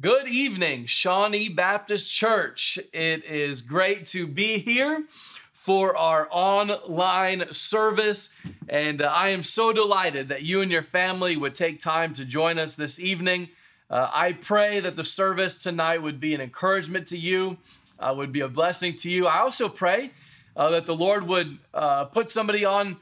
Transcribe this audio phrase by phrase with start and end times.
[0.00, 2.78] Good evening, Shawnee Baptist Church.
[2.90, 5.04] It is great to be here
[5.52, 8.30] for our online service,
[8.66, 12.24] and uh, I am so delighted that you and your family would take time to
[12.24, 13.50] join us this evening.
[13.90, 17.58] Uh, I pray that the service tonight would be an encouragement to you,
[17.98, 19.26] uh, would be a blessing to you.
[19.26, 20.12] I also pray
[20.56, 22.96] uh, that the Lord would uh, put somebody on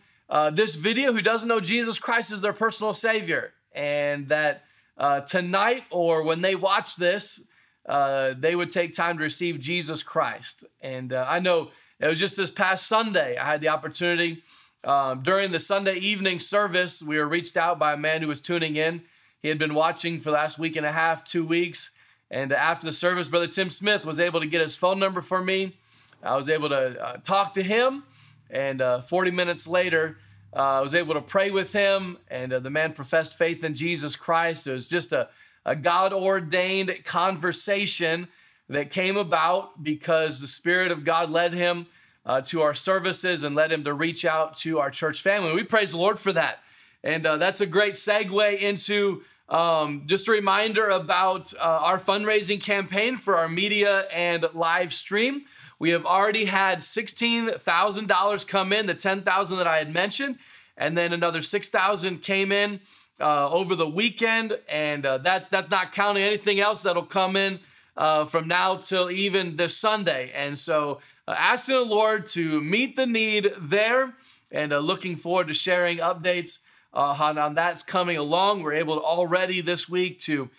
[0.53, 4.65] this video who doesn't know Jesus Christ as their personal Savior, and that
[4.99, 7.47] uh, tonight or when they watch this,
[7.89, 10.65] uh, they would take time to receive Jesus Christ.
[10.80, 11.70] And uh, I know
[12.01, 14.42] it was just this past Sunday, I had the opportunity
[14.84, 17.03] um, during the Sunday evening service.
[17.03, 19.03] We were reached out by a man who was tuning in.
[19.41, 21.91] He had been watching for the last week and a half, two weeks.
[22.30, 25.42] And after the service, Brother Tim Smith was able to get his phone number for
[25.42, 25.77] me.
[26.23, 28.05] I was able to uh, talk to him.
[28.51, 32.59] And uh, 40 minutes later, uh, I was able to pray with him, and uh,
[32.59, 34.66] the man professed faith in Jesus Christ.
[34.66, 35.29] It was just a,
[35.65, 38.29] a God ordained conversation
[38.69, 41.87] that came about because the Spirit of God led him
[42.25, 45.53] uh, to our services and led him to reach out to our church family.
[45.53, 46.61] We praise the Lord for that.
[47.03, 52.61] And uh, that's a great segue into um, just a reminder about uh, our fundraising
[52.61, 55.42] campaign for our media and live stream.
[55.78, 60.39] We have already had $16,000 come in, the 10,000 that I had mentioned,
[60.79, 62.81] and then another 6,000 came in
[63.21, 67.59] uh, over the weekend, and uh, that's that's not counting anything else that'll come in
[67.97, 70.31] uh, from now till even this Sunday.
[70.34, 74.15] And so, uh, asking the Lord to meet the need there,
[74.53, 76.61] and uh, looking forward to sharing updates
[76.95, 78.62] uh, on, on that's coming along.
[78.62, 80.51] We're able to already this week to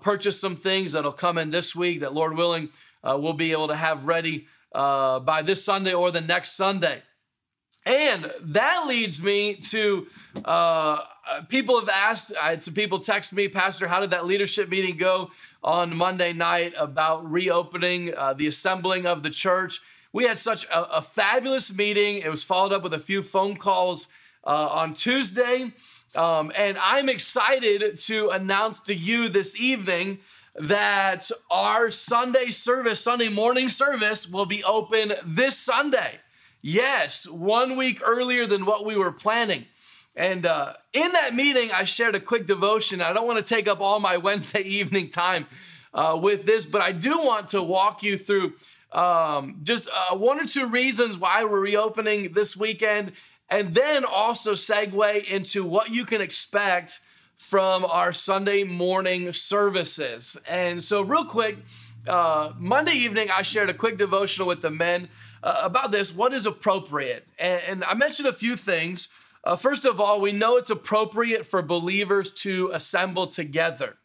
[0.00, 2.70] purchase some things that'll come in this week that, Lord willing,
[3.02, 7.02] we'll be able to have ready by this Sunday or the next Sunday.
[7.86, 10.06] And that leads me to
[10.44, 10.98] uh,
[11.48, 14.96] people have asked, I had some people text me, Pastor, how did that leadership meeting
[14.96, 15.30] go
[15.62, 19.80] on Monday night about reopening uh, the assembling of the church?
[20.12, 22.18] We had such a, a, fabulous meeting.
[22.18, 24.08] It was followed up with a few phone calls
[24.44, 25.72] uh, on Tuesday.
[26.14, 30.20] Um, and I'm excited to announce to you this evening
[30.54, 36.20] that our Sunday service, Sunday morning service, will be open this Sunday.
[36.66, 39.66] Yes, one week earlier than what we were planning.
[40.16, 43.02] And uh, in that meeting, I shared a quick devotion.
[43.02, 45.46] I don't want to take up all my Wednesday evening time
[45.92, 48.54] uh, with this, but I do want to walk you through
[48.92, 53.12] um, just uh, one or two reasons why we're reopening this weekend,
[53.50, 57.00] and then also segue into what you can expect
[57.36, 60.38] from our Sunday morning services.
[60.48, 61.58] And so, real quick,
[62.08, 65.10] uh, Monday evening, I shared a quick devotional with the men
[65.44, 67.28] uh, about this what is appropriate.
[67.38, 69.08] And, and, I mentioned a few things.
[69.44, 73.98] Uh, first of all, we know it's appropriate for believers to assemble together.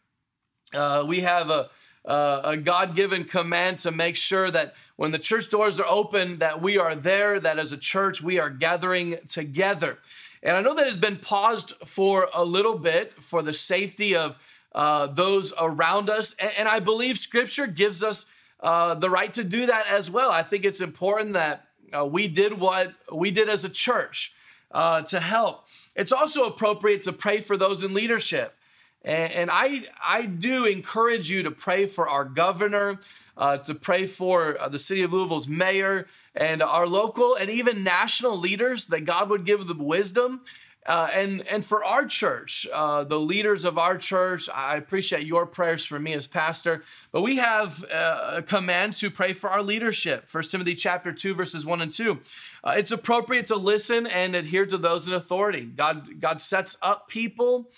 [0.74, 1.70] Uh, we have a,
[2.04, 6.76] a God-given command to make sure that when the church doors are open, that we
[6.76, 7.40] are there.
[7.40, 9.98] That as a church, we are gathering together.
[10.42, 14.38] And I know that has been paused for a little bit for the safety of
[14.74, 16.34] uh, those around us.
[16.38, 18.26] And, and, I believe Scripture gives us
[18.62, 20.30] uh, the right to do that as well.
[20.30, 21.66] I think it's important that
[21.96, 24.32] uh, we did what we did as a church
[24.70, 25.64] uh, to help.
[25.96, 28.56] It's also appropriate to pray for those in leadership.
[29.02, 33.00] And, and I, I do encourage you to pray for our governor,
[33.36, 37.82] uh, to pray for uh, the city of Louisville's mayor, and our local and even
[37.82, 40.42] national leaders that God would give them wisdom.
[40.86, 45.44] Uh, and and for our church, uh, the leaders of our church, I appreciate your
[45.44, 46.82] prayers for me as pastor.
[47.12, 50.26] But we have uh, a command to pray for our leadership.
[50.26, 52.20] First Timothy chapter two, verses one and two.
[52.64, 55.66] Uh, it's appropriate to listen and adhere to those in authority.
[55.66, 57.68] God God sets up people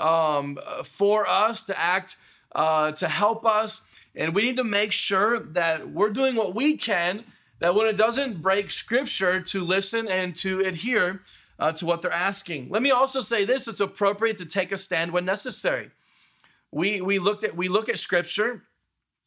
[0.00, 2.16] um, for us to act
[2.52, 3.82] uh, to help us,
[4.14, 7.24] and we need to make sure that we're doing what we can
[7.58, 11.22] that when it doesn't break scripture to listen and to adhere
[11.58, 12.68] uh, to what they're asking.
[12.70, 15.90] Let me also say this it's appropriate to take a stand when necessary.
[16.70, 18.64] We, we, looked at, we look at scripture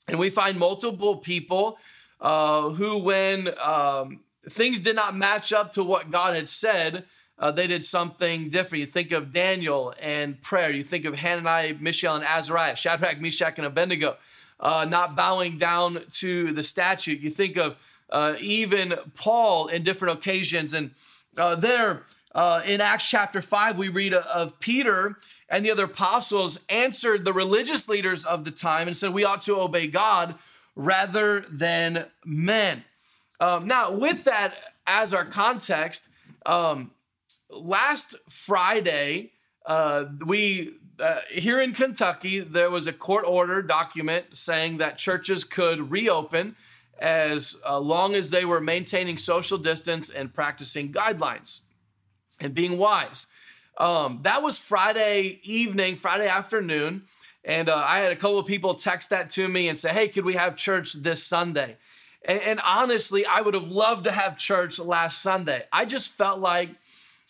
[0.08, 1.78] and we find multiple people
[2.22, 7.06] uh, who, when um, things did not match up to what God had said,
[7.38, 8.82] uh, they did something different.
[8.82, 10.70] You think of Daniel and prayer.
[10.70, 14.18] You think of Hananiah, Mishael, and Azariah, Shadrach, Meshach, and Abednego,
[14.60, 17.22] uh, not bowing down to the statute.
[17.22, 17.78] You think of
[18.10, 20.74] uh, even Paul in different occasions.
[20.74, 20.92] And
[21.38, 22.04] uh, there
[22.40, 25.18] uh, in Acts chapter 5, we read of Peter
[25.50, 29.42] and the other apostles answered the religious leaders of the time and said, We ought
[29.42, 30.36] to obey God
[30.74, 32.86] rather than men.
[33.42, 34.56] Um, now, with that
[34.88, 36.08] as our context,
[36.46, 36.92] um,
[37.50, 39.32] last Friday,
[39.66, 45.44] uh, we uh, here in Kentucky, there was a court order document saying that churches
[45.44, 46.56] could reopen
[47.00, 51.64] as uh, long as they were maintaining social distance and practicing guidelines
[52.40, 53.28] and being wise.
[53.78, 57.04] Um, that was Friday evening, Friday afternoon.
[57.46, 60.10] And uh, I had a couple of people text that to me and say, hey,
[60.10, 61.78] could we have church this Sunday?
[62.26, 65.64] And, and honestly, I would have loved to have church last Sunday.
[65.72, 66.72] I just felt like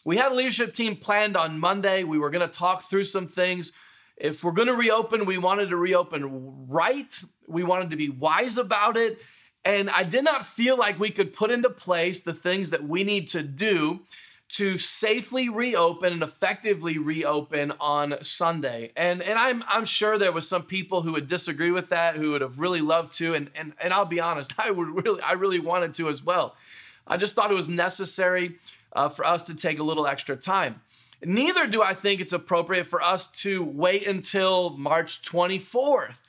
[0.03, 2.03] we had a leadership team planned on Monday.
[2.03, 3.71] We were going to talk through some things.
[4.17, 7.15] If we're going to reopen, we wanted to reopen right.
[7.47, 9.19] We wanted to be wise about it.
[9.63, 13.03] And I did not feel like we could put into place the things that we
[13.03, 14.01] need to do
[14.49, 18.91] to safely reopen and effectively reopen on Sunday.
[18.95, 22.31] And, and I'm, I'm sure there was some people who would disagree with that, who
[22.31, 23.35] would have really loved to.
[23.35, 26.55] And, and, and I'll be honest, I would really, I really wanted to as well.
[27.05, 28.55] I just thought it was necessary
[28.93, 30.81] uh, for us to take a little extra time.
[31.23, 36.19] Neither do I think it's appropriate for us to wait until March 24th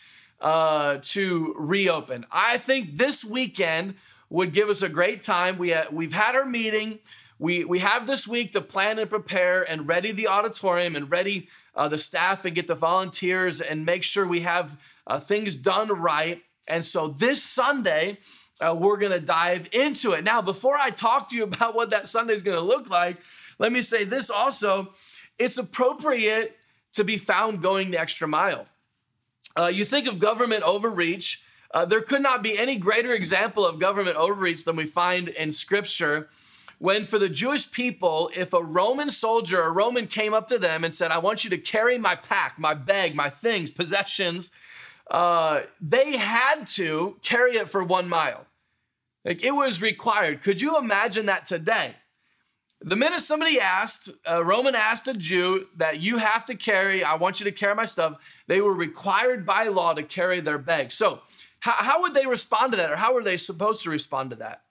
[0.40, 2.26] uh, to reopen.
[2.30, 3.94] I think this weekend
[4.28, 5.58] would give us a great time.
[5.58, 6.98] We, ha- we've had our meeting.
[7.40, 11.48] We, we have this week to plan and prepare and ready the auditorium and ready
[11.74, 15.88] uh, the staff and get the volunteers and make sure we have uh, things done
[15.88, 16.42] right.
[16.68, 18.18] And so this Sunday,
[18.60, 20.22] uh, we're going to dive into it.
[20.22, 23.16] Now, before I talk to you about what that Sunday is going to look like,
[23.58, 24.92] let me say this also
[25.38, 26.58] it's appropriate
[26.92, 28.66] to be found going the extra mile.
[29.58, 31.38] Uh, you think of government overreach,
[31.72, 35.54] uh, there could not be any greater example of government overreach than we find in
[35.54, 36.28] Scripture
[36.80, 40.82] when for the Jewish people, if a Roman soldier, a Roman came up to them
[40.82, 44.50] and said, I want you to carry my pack, my bag, my things, possessions,
[45.10, 48.46] uh, they had to carry it for one mile.
[49.26, 50.42] Like it was required.
[50.42, 51.96] Could you imagine that today?
[52.80, 57.16] The minute somebody asked, a Roman asked a Jew that you have to carry, I
[57.16, 58.14] want you to carry my stuff,
[58.46, 60.92] they were required by law to carry their bag.
[60.92, 61.20] So,
[61.58, 64.36] how, how would they respond to that, or how were they supposed to respond to
[64.36, 64.62] that?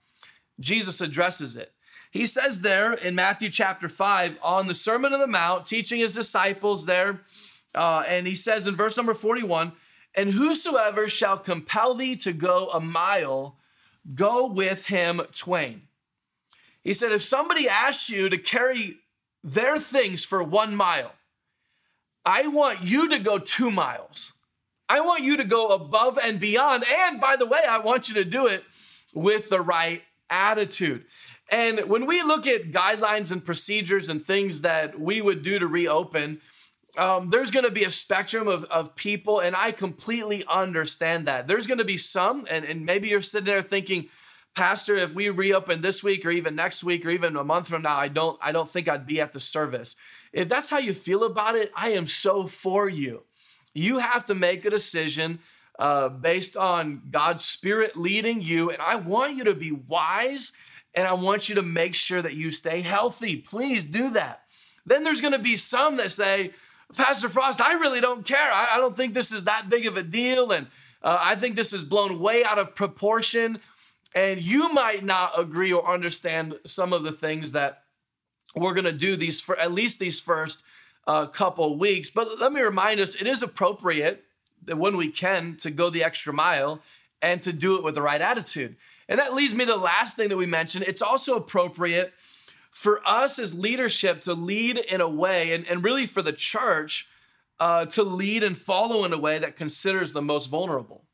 [0.58, 1.72] Jesus addresses it.
[2.10, 6.14] He says there in Matthew chapter 5 on the Sermon on the Mount, teaching his
[6.14, 7.20] disciples there,
[7.74, 9.72] uh, and he says in verse number 41
[10.14, 13.56] And whosoever shall compel thee to go a mile,
[14.14, 15.82] go with him twain.
[16.82, 18.96] He said, if somebody asks you to carry
[19.44, 21.12] their things for one mile,
[22.24, 24.32] I want you to go two miles.
[24.88, 26.84] I want you to go above and beyond.
[26.90, 28.64] And by the way, I want you to do it
[29.14, 31.04] with the right attitude.
[31.50, 35.66] And when we look at guidelines and procedures and things that we would do to
[35.66, 36.40] reopen,
[36.96, 41.46] um, there's going to be a spectrum of, of people, and I completely understand that.
[41.46, 44.08] There's going to be some, and, and maybe you're sitting there thinking,
[44.54, 47.82] Pastor, if we reopen this week or even next week or even a month from
[47.82, 49.94] now, I don't, I don't think I'd be at the service.
[50.32, 53.22] If that's how you feel about it, I am so for you.
[53.72, 55.38] You have to make a decision
[55.78, 60.52] uh, based on God's Spirit leading you, and I want you to be wise
[60.94, 63.36] and I want you to make sure that you stay healthy.
[63.36, 64.42] Please do that.
[64.84, 66.52] Then there's going to be some that say,
[66.96, 68.52] Pastor Frost, I really don't care.
[68.52, 70.50] I, I don't think this is that big of a deal.
[70.50, 70.66] And
[71.02, 73.60] uh, I think this is blown way out of proportion.
[74.14, 77.84] And you might not agree or understand some of the things that
[78.56, 80.62] we're going to do these for at least these first
[81.06, 82.10] uh, couple weeks.
[82.10, 84.24] But let me remind us it is appropriate
[84.64, 86.82] that when we can to go the extra mile
[87.22, 88.76] and to do it with the right attitude.
[89.10, 90.84] And that leads me to the last thing that we mentioned.
[90.86, 92.14] It's also appropriate
[92.70, 97.08] for us as leadership to lead in a way, and, and really for the church
[97.58, 101.04] uh, to lead and follow in a way that considers the most vulnerable.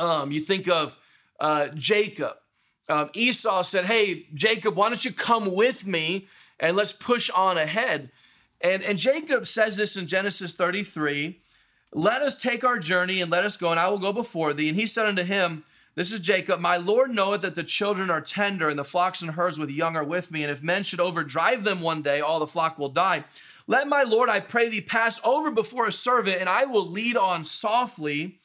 [0.00, 0.98] Um, you think of
[1.38, 2.34] uh, Jacob.
[2.88, 6.26] Um, Esau said, Hey, Jacob, why don't you come with me
[6.58, 8.10] and let's push on ahead?
[8.60, 11.40] And, and Jacob says this in Genesis 33
[11.92, 14.68] Let us take our journey and let us go, and I will go before thee.
[14.68, 15.62] And he said unto him,
[15.98, 16.60] this is Jacob.
[16.60, 19.96] My Lord knoweth that the children are tender, and the flocks and herds with young
[19.96, 20.44] are with me.
[20.44, 23.24] And if men should overdrive them one day, all the flock will die.
[23.66, 27.16] Let my Lord, I pray thee, pass over before a servant, and I will lead
[27.16, 28.38] on softly,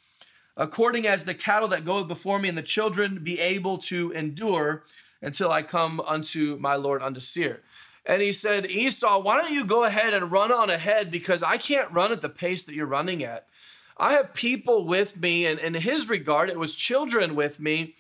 [0.58, 4.84] according as the cattle that go before me, and the children be able to endure
[5.22, 7.62] until I come unto my Lord unto Seir.
[8.04, 11.58] And he said, Esau, why don't you go ahead and run on ahead because I
[11.58, 13.48] can't run at the pace that you're running at.
[13.98, 17.96] I have people with me, and in his regard, it was children with me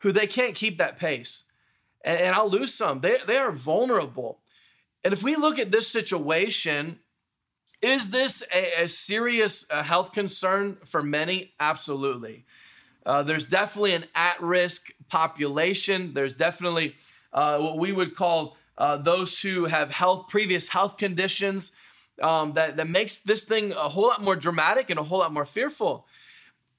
[0.00, 1.44] who they can't keep that pace.
[2.04, 3.00] And, and I'll lose some.
[3.00, 4.38] They, they are vulnerable.
[5.04, 7.00] And if we look at this situation,
[7.82, 11.52] is this a, a serious uh, health concern for many?
[11.60, 12.44] Absolutely.
[13.04, 16.14] Uh, there's definitely an at risk population.
[16.14, 16.96] There's definitely
[17.32, 21.72] uh, what we would call uh, those who have health, previous health conditions
[22.22, 25.32] um, that, that makes this thing a whole lot more dramatic and a whole lot
[25.32, 26.06] more fearful.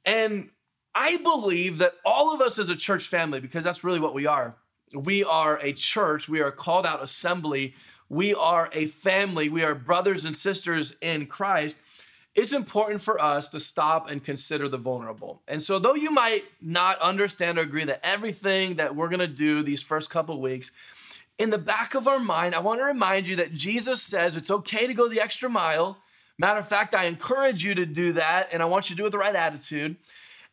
[0.05, 0.49] And
[0.95, 4.25] I believe that all of us as a church family, because that's really what we
[4.25, 4.55] are,
[4.93, 7.75] we are a church, we are a called out assembly,
[8.09, 11.77] we are a family, we are brothers and sisters in Christ.
[12.35, 15.41] It's important for us to stop and consider the vulnerable.
[15.47, 19.63] And so, though you might not understand or agree that everything that we're gonna do
[19.63, 20.71] these first couple weeks,
[21.37, 24.87] in the back of our mind, I wanna remind you that Jesus says it's okay
[24.87, 25.97] to go the extra mile.
[26.37, 29.03] Matter of fact, I encourage you to do that, and I want you to do
[29.03, 29.95] it with the right attitude.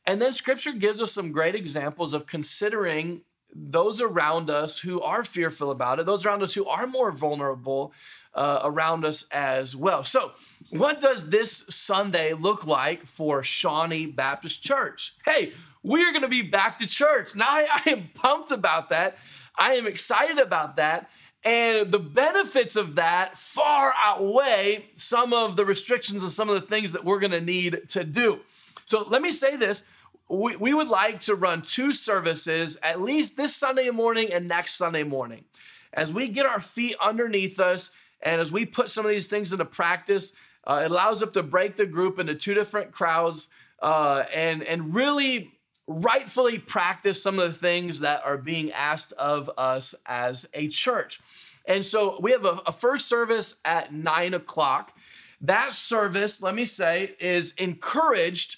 [0.07, 3.23] And then scripture gives us some great examples of considering
[3.55, 7.93] those around us who are fearful about it, those around us who are more vulnerable
[8.35, 10.05] uh, around us as well.
[10.05, 10.33] So,
[10.71, 15.15] what does this Sunday look like for Shawnee Baptist Church?
[15.25, 17.35] Hey, we're going to be back to church.
[17.35, 19.19] Now, I, I am pumped about that.
[19.57, 21.11] I am excited about that.
[21.45, 26.67] And the benefits of that far outweigh some of the restrictions and some of the
[26.67, 28.41] things that we're going to need to do.
[28.87, 29.85] So, let me say this
[30.29, 34.75] we, we would like to run two services at least this Sunday morning and next
[34.75, 35.45] Sunday morning.
[35.93, 37.91] As we get our feet underneath us
[38.23, 40.33] and as we put some of these things into practice,
[40.67, 43.49] uh, it allows us to break the group into two different crowds
[43.83, 45.54] uh, and, and really
[45.87, 51.21] rightfully practice some of the things that are being asked of us as a church.
[51.67, 54.97] And so we have a, a first service at nine o'clock.
[55.41, 58.57] That service, let me say, is encouraged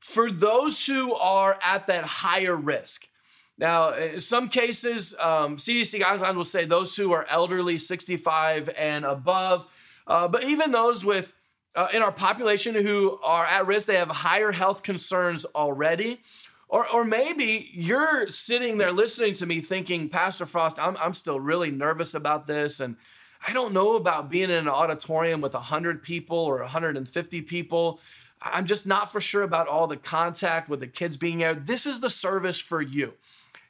[0.00, 3.08] for those who are at that higher risk.
[3.58, 9.04] Now, in some cases, um, CDC guidelines will say those who are elderly, 65 and
[9.04, 9.66] above,
[10.06, 11.32] uh, but even those with
[11.74, 16.20] uh, in our population who are at risk, they have higher health concerns already.
[16.68, 21.38] Or, or maybe you're sitting there listening to me thinking, Pastor Frost, I'm, I'm still
[21.38, 22.80] really nervous about this.
[22.80, 22.96] And
[23.46, 28.00] I don't know about being in an auditorium with 100 people or 150 people.
[28.42, 31.54] I'm just not for sure about all the contact with the kids being there.
[31.54, 33.14] This is the service for you.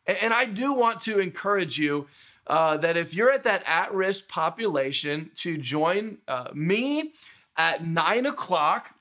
[0.06, 2.06] And I do want to encourage you
[2.46, 7.12] uh, that if you're at that at risk population, to join uh, me
[7.56, 8.94] at nine o'clock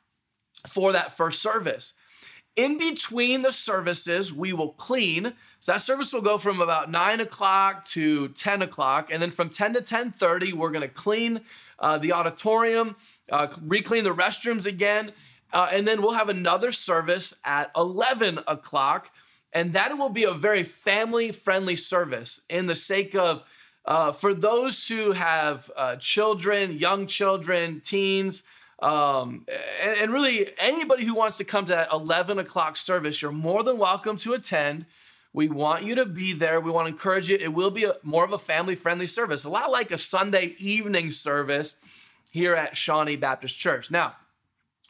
[0.67, 1.93] for that first service.
[2.55, 5.33] In between the services, we will clean.
[5.59, 9.09] So that service will go from about nine o'clock to 10 o'clock.
[9.11, 11.41] And then from 10 to 10:30, we're gonna clean
[11.79, 12.95] uh, the auditorium,
[13.29, 15.11] uh, reclean the restrooms again.
[15.51, 19.11] Uh, and then we'll have another service at 11 o'clock.
[19.51, 23.43] And that will be a very family friendly service in the sake of
[23.85, 28.43] uh, for those who have uh, children, young children, teens,
[28.79, 29.45] um,
[29.81, 33.63] and, and, really anybody who wants to come to that 11 o'clock service, you're more
[33.63, 34.85] than welcome to attend.
[35.31, 36.59] We want you to be there.
[36.59, 37.37] We want to encourage you.
[37.37, 40.55] It will be a, more of a family friendly service, a lot like a Sunday
[40.57, 41.79] evening service
[42.29, 43.89] here at Shawnee Baptist Church.
[43.89, 44.17] Now,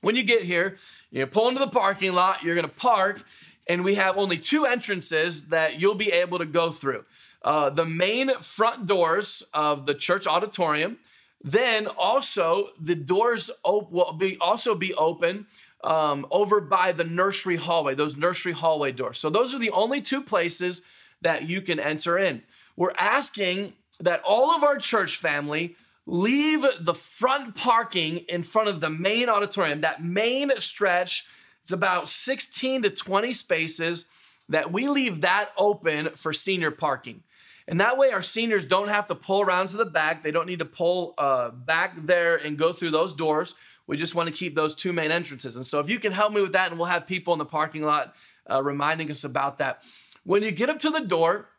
[0.01, 0.77] when you get here,
[1.11, 3.23] you pull into the parking lot, you're gonna park,
[3.67, 7.05] and we have only two entrances that you'll be able to go through.
[7.43, 10.97] Uh, the main front doors of the church auditorium.
[11.41, 15.47] Then also the doors op- will be also be open
[15.83, 17.93] um, over by the nursery hallway.
[17.93, 19.19] Those nursery hallway doors.
[19.19, 20.81] So those are the only two places
[21.21, 22.43] that you can enter in.
[22.75, 25.75] We're asking that all of our church family
[26.05, 31.25] leave the front parking in front of the main auditorium, that main stretch,
[31.61, 34.05] it's about 16 to 20 spaces,
[34.47, 37.23] that we leave that open for senior parking.
[37.67, 40.23] And that way, our seniors don't have to pull around to the back.
[40.23, 43.55] They don't need to pull uh, back there and go through those doors.
[43.87, 45.55] We just want to keep those two main entrances.
[45.55, 47.45] And so, if you can help me with that, and we'll have people in the
[47.45, 48.13] parking lot
[48.49, 49.81] uh, reminding us about that.
[50.23, 51.49] When you get up to the door,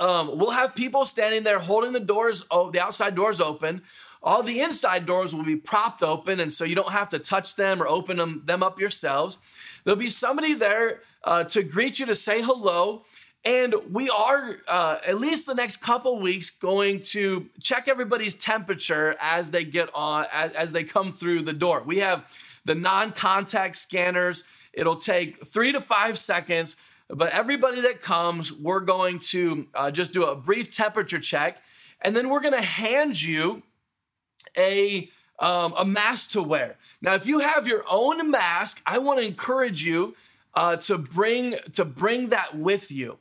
[0.00, 3.82] um, we'll have people standing there holding the doors, oh, the outside doors open.
[4.22, 7.56] All the inside doors will be propped open, and so you don't have to touch
[7.56, 9.36] them or open them, them up yourselves.
[9.84, 13.04] There'll be somebody there uh, to greet you to say hello.
[13.44, 19.16] And we are, uh, at least the next couple weeks, going to check everybody's temperature
[19.20, 21.82] as they get on, as, as they come through the door.
[21.84, 22.24] We have
[22.64, 24.44] the non contact scanners.
[24.72, 26.76] It'll take three to five seconds
[27.12, 31.62] but everybody that comes, we're going to uh, just do a brief temperature check,
[32.00, 33.62] and then we're going to hand you
[34.56, 36.76] a um, a mask to wear.
[37.00, 40.14] Now, if you have your own mask, I want to encourage you
[40.54, 43.18] uh, to bring to bring that with you.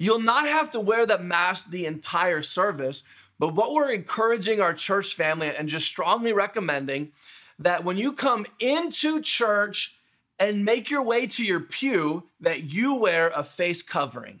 [0.00, 3.02] You'll not have to wear that mask the entire service,
[3.38, 7.12] but what we're encouraging our church family and just strongly recommending
[7.58, 9.96] that when you come into church
[10.38, 14.40] and make your way to your pew that you wear a face covering.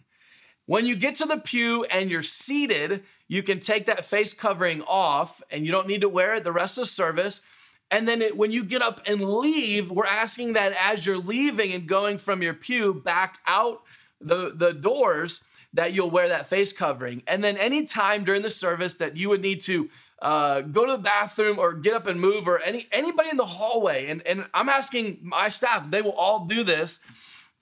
[0.64, 4.80] When you get to the pew and you're seated, you can take that face covering
[4.88, 7.42] off and you don't need to wear it the rest of the service.
[7.90, 11.70] And then it, when you get up and leave, we're asking that as you're leaving
[11.72, 13.82] and going from your pew back out
[14.22, 17.22] the, the doors, that you'll wear that face covering.
[17.26, 19.88] And then any time during the service that you would need to
[20.20, 23.46] uh, go to the bathroom or get up and move or any anybody in the
[23.46, 27.00] hallway, and, and I'm asking my staff, they will all do this.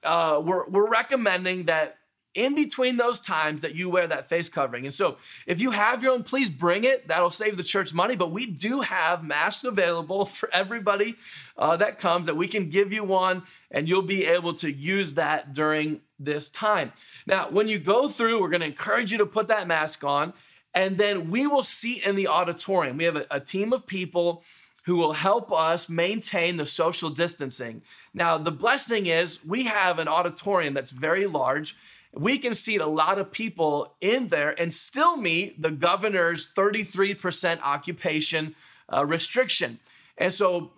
[0.03, 1.98] Uh, we're, we're recommending that
[2.35, 4.85] in between those times that you wear that face covering.
[4.85, 5.17] And so
[5.47, 7.09] if you have your own, please bring it.
[7.09, 8.17] That'll save the church money.
[8.17, 11.17] But we do have masks available for everybody
[11.57, 15.15] uh, that comes that we can give you one and you'll be able to use
[15.15, 16.93] that during this time.
[17.27, 20.33] Now, when you go through, we're going to encourage you to put that mask on
[20.75, 22.99] and then we will seat in the auditorium.
[22.99, 24.43] We have a, a team of people
[24.85, 27.83] who will help us maintain the social distancing.
[28.15, 31.77] Now, the blessing is we have an auditorium that's very large
[32.15, 37.61] we can seat a lot of people in there and still meet the governor's 33%
[37.63, 38.55] occupation
[38.93, 39.79] uh, restriction.
[40.17, 40.73] And so,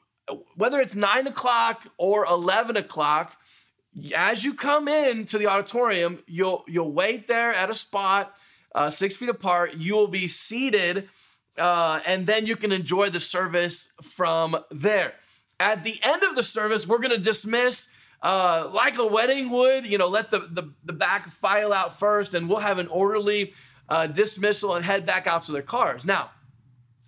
[0.55, 3.37] whether it's nine o'clock or 11 o'clock,
[4.15, 8.35] as you come in to the auditorium, you'll you'll wait there at a spot
[8.75, 9.75] uh, six feet apart.
[9.75, 11.09] You will be seated,
[11.59, 15.15] uh, and then you can enjoy the service from there.
[15.59, 19.87] At the end of the service, we're going to dismiss uh, like a wedding would,
[19.87, 23.53] you know, let the, the, the back file out first and we'll have an orderly
[23.89, 26.05] uh, dismissal and head back out to their cars.
[26.05, 26.31] Now,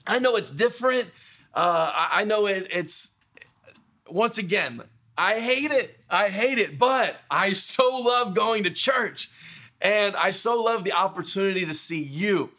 [0.06, 1.10] I know it's different.
[1.54, 3.14] Uh, I know it, it's,
[4.08, 4.82] once again,
[5.16, 5.98] I hate it.
[6.08, 9.30] I hate it, but I so love going to church
[9.80, 12.50] and I so love the opportunity to see you.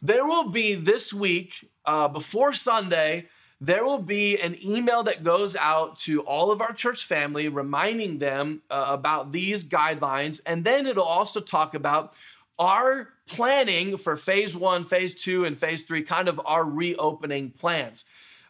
[0.00, 3.28] There will be this week, uh, before Sunday,
[3.60, 8.18] there will be an email that goes out to all of our church family reminding
[8.18, 10.40] them uh, about these guidelines.
[10.46, 12.14] And then it'll also talk about
[12.58, 18.06] our planning for phase one, phase two, and phase three, kind of our reopening plans.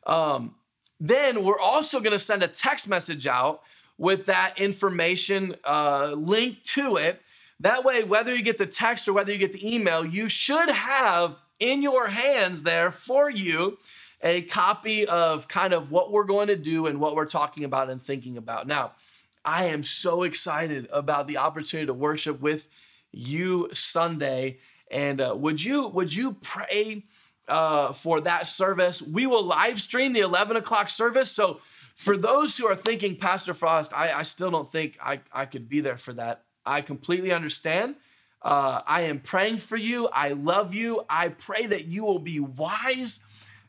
[0.07, 0.55] Um,
[1.01, 3.63] then we're also going to send a text message out
[3.99, 7.21] with that information uh, linked to it.
[7.59, 10.71] That way, whether you get the text or whether you get the email, you should
[10.71, 13.79] have in your hands there for you
[14.23, 17.91] a copy of kind of what we're going to do and what we're talking about
[17.91, 18.67] and thinking about.
[18.67, 18.93] Now,
[19.45, 22.69] I am so excited about the opportunity to worship with
[23.11, 24.59] you Sunday.
[24.91, 27.05] And uh, would you would you pray
[27.49, 29.01] uh, for that service?
[29.01, 31.31] We will live stream the 11 o'clock service.
[31.31, 31.61] So
[31.95, 35.69] for those who are thinking, Pastor Frost, I, I still don't think I, I could
[35.69, 36.45] be there for that.
[36.67, 37.97] I completely understand.
[38.43, 40.09] Uh, I am praying for you.
[40.09, 41.05] I love you.
[41.09, 43.21] I pray that you will be wise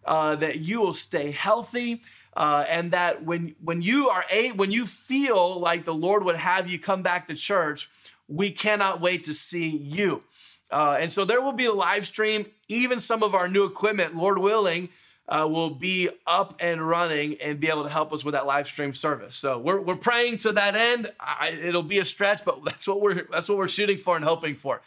[0.05, 2.01] uh, that you will stay healthy.
[2.33, 6.37] Uh, and that when when you are a when you feel like the Lord would
[6.37, 7.89] have you come back to church,
[8.29, 10.23] we cannot wait to see you.
[10.71, 12.45] Uh, and so there will be a live stream.
[12.69, 14.87] Even some of our new equipment, Lord willing,
[15.27, 18.67] uh, will be up and running and be able to help us with that live
[18.67, 19.35] stream service.
[19.35, 21.11] So we're, we're praying to that end.
[21.19, 24.25] I, it'll be a stretch, but that's what we're that's what we're shooting for and
[24.25, 24.81] hoping for.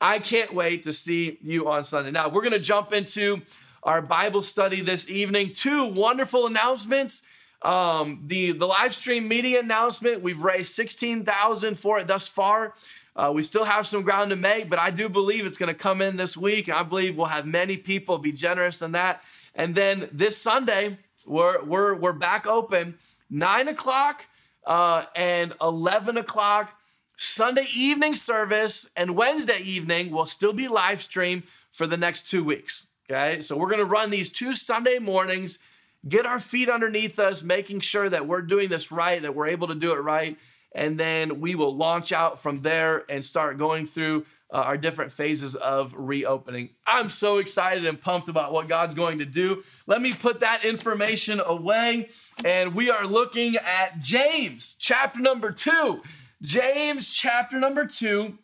[0.00, 2.10] I can't wait to see you on Sunday.
[2.10, 3.42] Now we're going to jump into
[3.88, 5.54] our Bible study this evening.
[5.54, 7.22] Two wonderful announcements.
[7.62, 12.74] Um, the, the live stream media announcement, we've raised 16,000 for it thus far.
[13.16, 15.74] Uh, we still have some ground to make, but I do believe it's going to
[15.74, 16.68] come in this week.
[16.68, 19.22] And I believe we'll have many people be generous in that.
[19.54, 22.98] And then this Sunday, we're, we're, we're back open,
[23.30, 24.26] 9 o'clock
[24.66, 26.74] uh, and 11 o'clock.
[27.16, 32.44] Sunday evening service and Wednesday evening will still be live stream for the next two
[32.44, 32.87] weeks.
[33.10, 35.58] Okay, so we're gonna run these two Sunday mornings,
[36.06, 39.68] get our feet underneath us, making sure that we're doing this right, that we're able
[39.68, 40.36] to do it right.
[40.74, 45.10] And then we will launch out from there and start going through uh, our different
[45.10, 46.70] phases of reopening.
[46.86, 49.64] I'm so excited and pumped about what God's going to do.
[49.86, 52.10] Let me put that information away.
[52.44, 56.02] And we are looking at James chapter number two.
[56.42, 58.38] James chapter number two.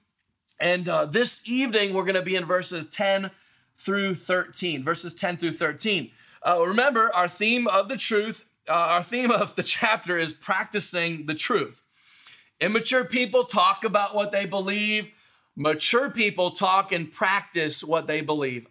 [0.59, 3.31] And uh, this evening, we're going to be in verses 10
[3.77, 6.11] through 13, verses 10 through 13.
[6.47, 11.27] Uh, remember, our theme of the truth, uh, our theme of the chapter is practicing
[11.27, 11.83] the truth.
[12.61, 15.11] Immature people talk about what they believe,
[15.57, 18.67] mature people talk and practice what they believe.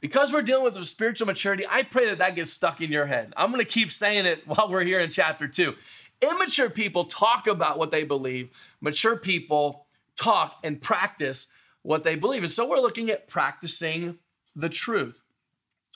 [0.00, 3.32] Because we're dealing with spiritual maturity, I pray that that gets stuck in your head.
[3.36, 5.74] I'm going to keep saying it while we're here in chapter two.
[6.20, 11.48] Immature people talk about what they believe, mature people talk and practice
[11.82, 12.42] what they believe.
[12.42, 14.18] And so we're looking at practicing
[14.54, 15.22] the truth.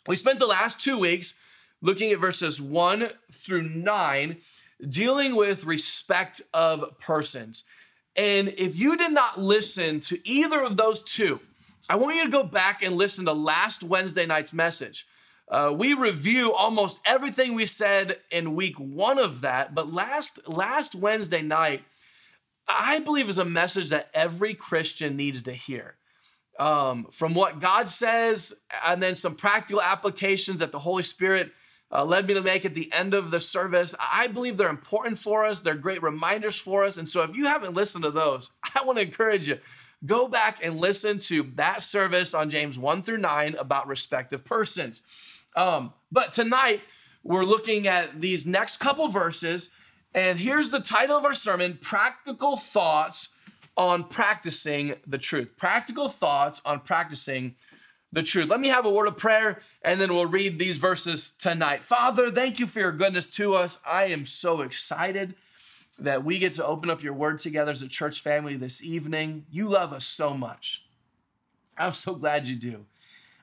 [0.06, 1.34] We spent the last two weeks
[1.80, 4.36] looking at verses 1 through 9,
[4.88, 7.64] dealing with respect of persons.
[8.16, 11.40] And if you did not listen to either of those two,
[11.88, 15.06] I want you to go back and listen to last Wednesday night's message.
[15.50, 20.94] Uh, we review almost everything we said in week one of that, but last last
[20.94, 21.84] Wednesday night,
[22.68, 25.94] I believe is a message that every Christian needs to hear.
[26.58, 28.52] Um, from what God says,
[28.84, 31.52] and then some practical applications that the Holy Spirit
[31.90, 33.94] uh, led me to make at the end of the service.
[34.00, 35.60] I believe they're important for us.
[35.60, 36.96] They're great reminders for us.
[36.96, 39.58] And so if you haven't listened to those, I want to encourage you
[40.04, 45.02] go back and listen to that service on James 1 through 9 about respective persons.
[45.56, 46.82] Um, but tonight,
[47.24, 49.70] we're looking at these next couple verses.
[50.14, 53.30] And here's the title of our sermon Practical Thoughts
[53.78, 55.56] on Practicing the Truth.
[55.56, 57.54] Practical Thoughts on Practicing
[58.12, 58.48] the truth.
[58.48, 61.84] Let me have a word of prayer and then we'll read these verses tonight.
[61.84, 63.78] Father, thank you for your goodness to us.
[63.86, 65.34] I am so excited
[65.98, 69.46] that we get to open up your word together as a church family this evening.
[69.50, 70.84] You love us so much.
[71.76, 72.86] I'm so glad you do.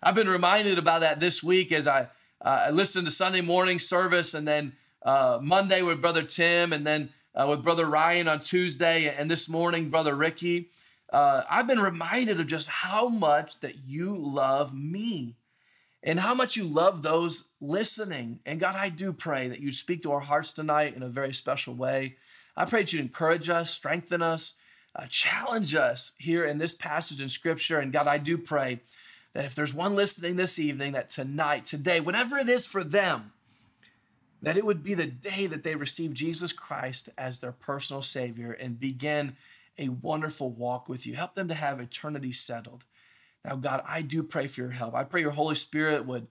[0.04, 2.08] I've been reminded about that this week as I,
[2.42, 6.86] uh, I listened to Sunday morning service and then uh, Monday with Brother Tim and
[6.86, 10.70] then uh, with Brother Ryan on Tuesday and this morning, Brother Ricky
[11.12, 15.36] uh, I've been reminded of just how much that you love me
[16.04, 18.40] and how much you love those listening.
[18.46, 21.34] And God, I do pray that you'd speak to our hearts tonight in a very
[21.34, 22.18] special way.
[22.58, 24.56] I pray that you'd encourage us, strengthen us,
[24.96, 27.80] uh, challenge us here in this passage in Scripture.
[27.80, 28.82] And God, I do pray
[29.34, 33.32] that if there's one listening this evening, that tonight, today, whatever it is for them,
[34.46, 38.52] that it would be the day that they receive Jesus Christ as their personal Savior
[38.52, 39.38] and begin
[39.76, 41.16] a wonderful walk with you.
[41.16, 42.84] Help them to have eternity settled.
[43.44, 44.94] Now, God, I do pray for your help.
[44.94, 46.28] I pray your Holy Spirit would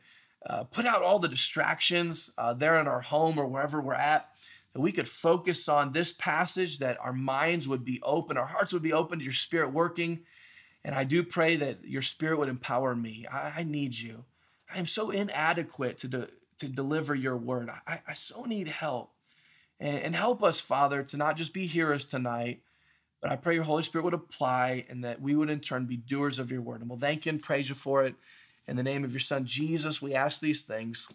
[0.47, 4.29] uh, put out all the distractions uh, there in our home or wherever we're at,
[4.75, 8.73] that we could focus on this passage, that our minds would be open, our hearts
[8.73, 10.21] would be open to your Spirit working.
[10.85, 13.27] And I do pray that your Spirit would empower me.
[13.27, 14.25] I, I need you.
[14.73, 17.71] I am so inadequate to, de- to deliver your word.
[17.87, 19.11] I, I so need help.
[19.81, 22.61] And, and help us, Father, to not just be hearers tonight
[23.25, 25.97] but I pray your Holy Spirit would apply and that we would in turn be
[25.97, 26.83] doers of your word.
[26.83, 28.17] And we'll thank you and praise you for it.
[28.69, 31.09] In the name of your son Jesus, we ask these things.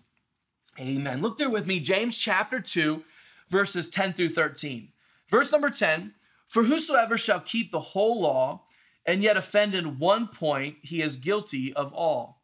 [0.80, 1.22] Amen.
[1.22, 3.04] Look there with me, James chapter 2,
[3.48, 4.88] verses 10 through 13.
[5.30, 6.16] Verse number 10
[6.48, 8.64] For whosoever shall keep the whole law
[9.06, 12.39] and yet offend in one point, he is guilty of all.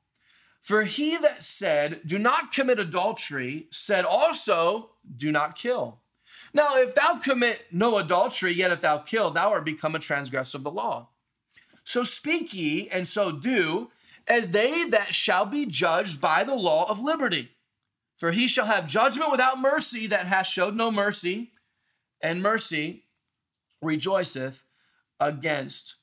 [0.65, 5.99] For he that said, Do not commit adultery, said also, Do not kill.
[6.55, 10.57] Now, if thou commit no adultery, yet if thou kill, thou art become a transgressor
[10.57, 11.09] of the law.
[11.83, 13.91] So speak ye, and so do,
[14.27, 17.51] as they that shall be judged by the law of liberty.
[18.17, 21.51] For he shall have judgment without mercy that hath showed no mercy,
[22.21, 23.03] and mercy
[23.83, 24.63] rejoiceth
[25.19, 25.97] against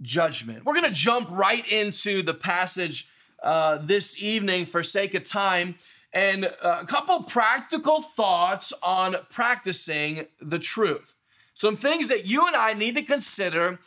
[0.00, 0.64] judgment.
[0.64, 3.10] We're going to jump right into the passage
[3.46, 5.76] uh, this evening for sake of time
[6.12, 11.14] and a couple practical thoughts on practicing the truth.
[11.54, 13.78] Some things that you and I need to consider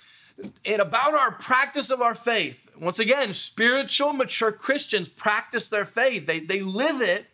[0.63, 2.69] in about our practice of our faith.
[2.79, 7.25] Once again, spiritual, mature Christians practice their faith, they, they live it.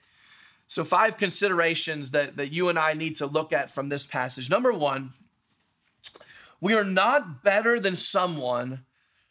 [0.67, 4.49] So, five considerations that, that you and I need to look at from this passage.
[4.49, 5.13] Number one,
[6.59, 8.83] we are not better than someone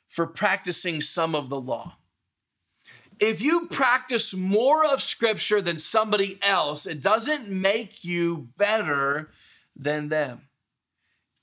[0.07, 1.97] for practicing some of the law
[3.21, 9.31] if you practice more of scripture than somebody else, it doesn't make you better
[9.77, 10.43] than them.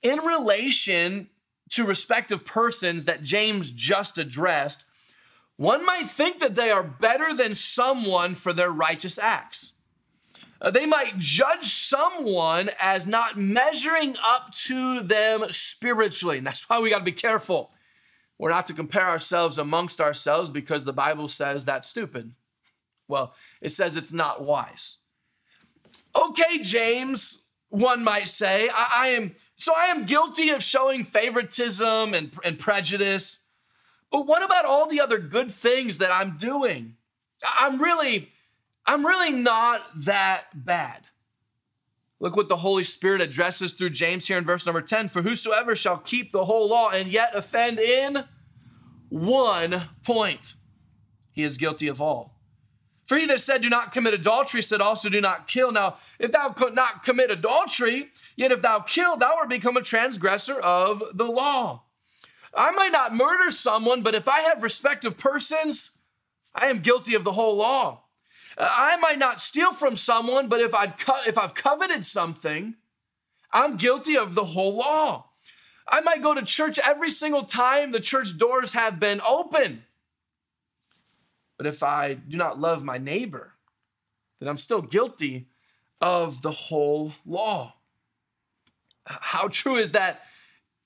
[0.01, 1.29] In relation
[1.69, 4.85] to respective persons that James just addressed,
[5.55, 9.73] one might think that they are better than someone for their righteous acts.
[10.61, 16.37] Uh, they might judge someone as not measuring up to them spiritually.
[16.37, 17.71] And that's why we got to be careful
[18.41, 22.33] we're not to compare ourselves amongst ourselves because the Bible says that's stupid.
[23.07, 24.97] Well, it says it's not wise.
[26.19, 32.15] Okay, James, one might say, I, I am so I am guilty of showing favoritism
[32.15, 33.45] and, and prejudice.
[34.11, 36.95] But what about all the other good things that I'm doing?
[37.45, 38.31] I'm really,
[38.87, 41.03] I'm really not that bad.
[42.21, 45.75] Look what the Holy Spirit addresses through James here in verse number 10 For whosoever
[45.75, 48.25] shall keep the whole law and yet offend in
[49.09, 50.53] one point,
[51.31, 52.37] he is guilty of all.
[53.07, 55.71] For he that said, Do not commit adultery, said also, Do not kill.
[55.71, 59.81] Now, if thou could not commit adultery, yet if thou kill, thou art become a
[59.81, 61.85] transgressor of the law.
[62.55, 65.97] I might not murder someone, but if I have respect of persons,
[66.53, 68.03] I am guilty of the whole law.
[68.57, 72.75] I might not steal from someone, but if, I'd co- if I've coveted something,
[73.53, 75.29] I'm guilty of the whole law.
[75.87, 79.83] I might go to church every single time the church doors have been open.
[81.57, 83.53] But if I do not love my neighbor,
[84.39, 85.47] then I'm still guilty
[85.99, 87.75] of the whole law.
[89.05, 90.23] How true is that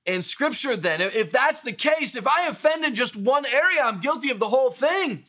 [0.05, 1.01] in scripture then?
[1.01, 4.49] If that's the case, if I offend in just one area, I'm guilty of the
[4.49, 5.23] whole thing.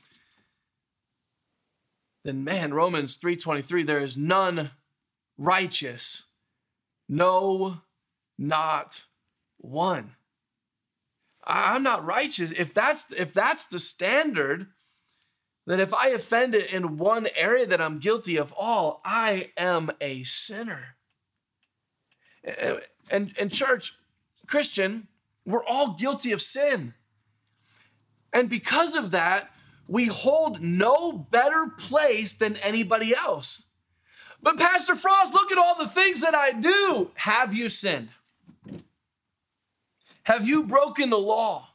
[2.26, 4.72] Then man, Romans 3:23 there is none
[5.38, 6.24] righteous.
[7.08, 7.82] No
[8.36, 9.04] not
[9.58, 10.16] one.
[11.44, 12.50] I'm not righteous.
[12.50, 14.66] If that's if that's the standard,
[15.68, 19.92] that if I offend it in one area that I'm guilty of all, I am
[20.00, 20.96] a sinner.
[23.08, 23.92] And, and church,
[24.48, 25.06] Christian,
[25.44, 26.94] we're all guilty of sin.
[28.32, 29.52] And because of that,
[29.88, 33.66] we hold no better place than anybody else.
[34.42, 37.10] But Pastor Frost, look at all the things that I do.
[37.14, 38.10] Have you sinned?
[40.24, 41.70] Have you broken the law?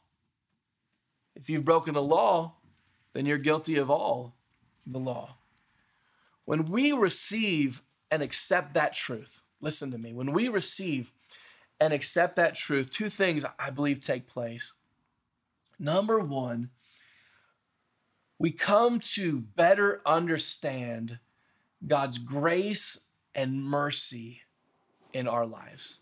[1.35, 2.55] If you've broken the law,
[3.13, 4.35] then you're guilty of all
[4.85, 5.37] the law.
[6.45, 11.11] When we receive and accept that truth, listen to me, when we receive
[11.79, 14.73] and accept that truth, two things I believe take place.
[15.79, 16.69] Number one,
[18.41, 21.19] we come to better understand
[21.85, 23.01] God's grace
[23.35, 24.41] and mercy
[25.13, 25.99] in our lives.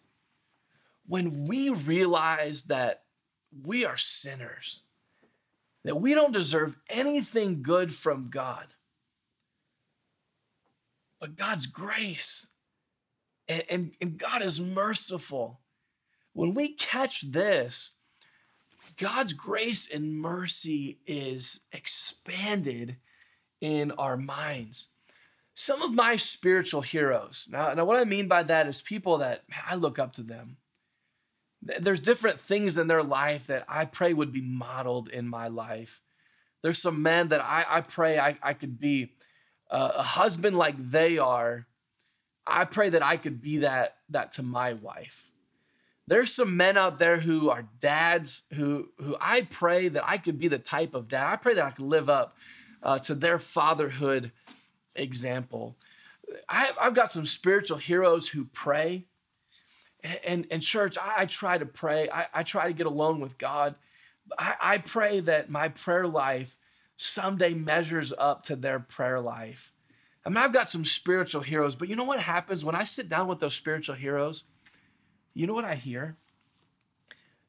[1.06, 3.04] When we realize that
[3.62, 4.84] we are sinners,
[5.84, 8.68] that we don't deserve anything good from God.
[11.20, 12.48] But God's grace
[13.50, 15.60] and, and, and, God is merciful.
[16.32, 17.96] When we catch this,
[19.00, 22.98] God's grace and mercy is expanded
[23.62, 24.88] in our minds.
[25.54, 29.44] Some of my spiritual heroes, now, now what I mean by that is people that
[29.70, 30.58] I look up to them
[31.62, 36.02] there's different things in their life that I pray would be modeled in my life.
[36.62, 39.14] There's some men that I, I pray I, I could be
[39.70, 41.68] uh, a husband like they are.
[42.48, 45.29] I pray that I could be that, that to my wife.
[46.10, 50.40] There's some men out there who are dads who, who I pray that I could
[50.40, 51.32] be the type of dad.
[51.32, 52.36] I pray that I could live up
[52.82, 54.32] uh, to their fatherhood
[54.96, 55.78] example.
[56.50, 59.06] I, I've got some spiritual heroes who pray
[60.26, 62.10] and, and church, I, I try to pray.
[62.10, 63.76] I, I, try to get alone with God.
[64.38, 66.58] I, I pray that my prayer life
[66.98, 69.74] someday measures up to their prayer life.
[70.26, 73.10] I mean, I've got some spiritual heroes, but you know what happens when I sit
[73.10, 74.44] down with those spiritual heroes?
[75.40, 76.18] You know what I hear?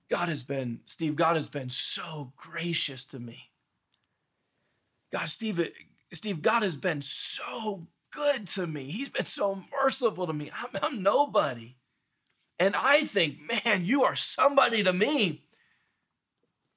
[0.08, 3.50] God has been, Steve, God has been so gracious to me.
[5.10, 5.72] God, Steve,
[6.12, 8.92] Steve, God has been so good to me.
[8.92, 10.52] He's been so merciful to me.
[10.56, 11.74] I'm, I'm nobody.
[12.60, 15.42] And I think, man, you are somebody to me.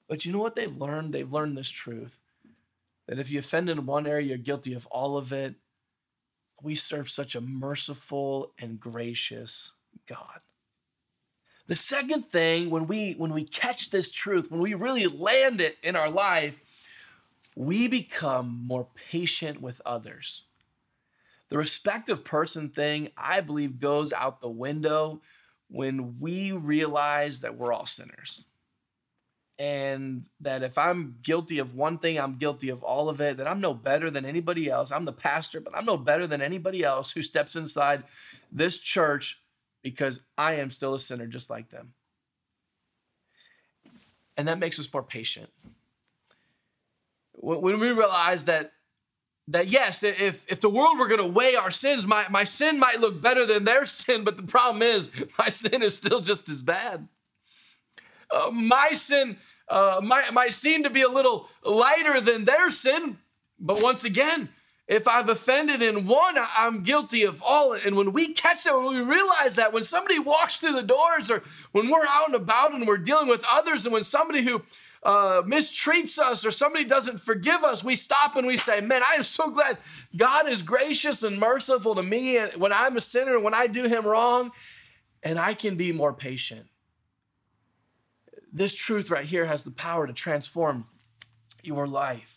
[0.09, 1.13] But you know what they've learned?
[1.13, 2.21] They've learned this truth
[3.07, 5.53] that if you offend in one area, you're guilty of all of it.
[6.59, 9.73] We serve such a merciful and gracious
[10.07, 10.39] God.
[11.67, 15.77] The second thing, when we when we catch this truth, when we really land it
[15.81, 16.59] in our life,
[17.55, 20.43] we become more patient with others.
[21.49, 25.21] The respective person thing, I believe, goes out the window
[25.69, 28.45] when we realize that we're all sinners
[29.59, 33.47] and that if I'm guilty of one thing, I'm guilty of all of it, that
[33.47, 34.91] I'm no better than anybody else.
[34.91, 38.03] I'm the pastor, but I'm no better than anybody else who steps inside
[38.51, 39.39] this church
[39.83, 41.93] because I am still a sinner just like them.
[44.35, 45.49] And that makes us more patient.
[47.33, 48.71] When we realize that
[49.49, 53.01] that yes, if if the world were to weigh our sins, my, my sin might
[53.01, 56.61] look better than their sin, but the problem is my sin is still just as
[56.61, 57.07] bad.
[58.31, 59.37] Uh, my sin
[59.69, 63.17] uh, might, might seem to be a little lighter than their sin,
[63.59, 64.49] but once again,
[64.87, 67.73] if I've offended in one, I'm guilty of all.
[67.73, 71.31] And when we catch that, when we realize that, when somebody walks through the doors
[71.31, 71.41] or
[71.71, 74.61] when we're out and about and we're dealing with others, and when somebody who
[75.03, 79.15] uh, mistreats us or somebody doesn't forgive us, we stop and we say, Man, I
[79.15, 79.77] am so glad
[80.15, 83.87] God is gracious and merciful to me and when I'm a sinner, when I do
[83.87, 84.51] Him wrong,
[85.21, 86.67] and I can be more patient.
[88.51, 90.85] This truth right here has the power to transform
[91.63, 92.32] your life.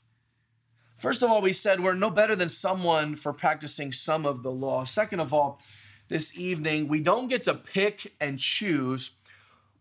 [0.97, 4.51] First of all, we said we're no better than someone for practicing some of the
[4.51, 4.85] law.
[4.85, 5.61] Second of all,
[6.09, 9.11] this evening, we don't get to pick and choose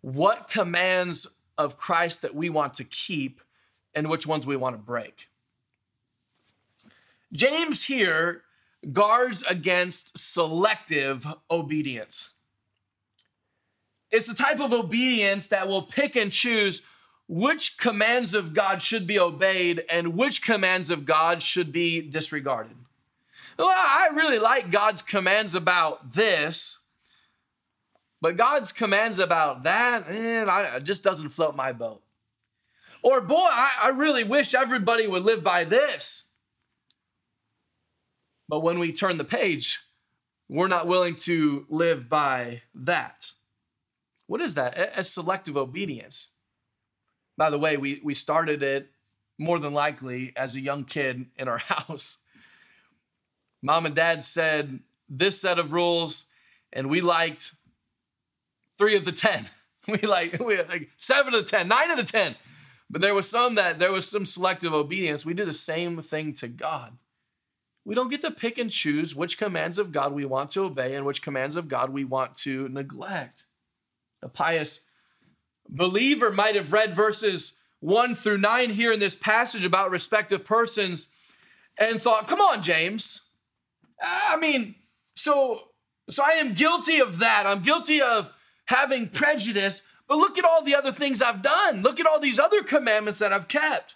[0.02, 3.42] what commands of Christ that we want to keep
[3.94, 5.30] and which ones we want to break.
[7.32, 8.42] James here
[8.92, 12.36] guards against selective obedience.
[14.12, 16.82] It's the type of obedience that will pick and choose
[17.28, 22.76] which commands of God should be obeyed and which commands of God should be disregarded.
[23.58, 26.80] well, I really like God's commands about this,
[28.22, 32.02] but God's commands about that, eh, I, it just doesn't float my boat.
[33.02, 36.30] Or, boy, I, I really wish everybody would live by this.
[38.48, 39.80] But when we turn the page,
[40.48, 43.32] we're not willing to live by that.
[44.28, 44.76] What is that?
[44.96, 46.35] It's selective obedience.
[47.38, 48.90] By the way, we, we started it
[49.38, 52.20] more than likely as a young kid in our house.
[53.62, 56.26] Mom and dad said this set of rules,
[56.72, 57.54] and we liked
[58.78, 59.48] three of the 10.
[59.88, 62.38] We like, we like seven of the 10, nine of the 10.
[62.90, 65.28] But there was some that there was some selective obedience.
[65.28, 66.98] We do the same thing to God.
[67.86, 70.96] We don't get to pick and choose which commands of God we want to obey
[70.96, 73.46] and which commands of God we want to neglect.
[74.24, 74.80] A pious
[75.68, 81.08] believer might have read verses 1 through 9 here in this passage about respective persons
[81.78, 83.22] and thought, come on, James.
[84.02, 84.76] I mean,
[85.16, 85.70] so
[86.10, 87.46] so I am guilty of that.
[87.46, 88.32] I'm guilty of
[88.66, 91.82] having prejudice, but look at all the other things I've done.
[91.82, 93.96] Look at all these other commandments that I've kept.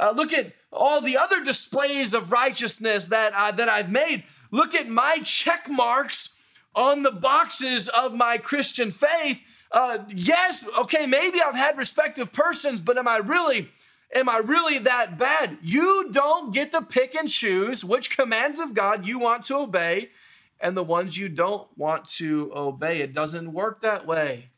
[0.00, 4.24] Uh, look at all the other displays of righteousness that, uh, that I've made.
[4.52, 6.30] Look at my check marks
[6.74, 9.42] on the boxes of my Christian faith.
[9.70, 13.70] Uh, yes, okay, maybe I've had respective persons, but am I really,
[14.14, 15.58] am I really that bad?
[15.62, 20.10] You don't get to pick and choose which commands of God you want to obey
[20.60, 23.00] and the ones you don't want to obey.
[23.00, 24.50] It doesn't work that way.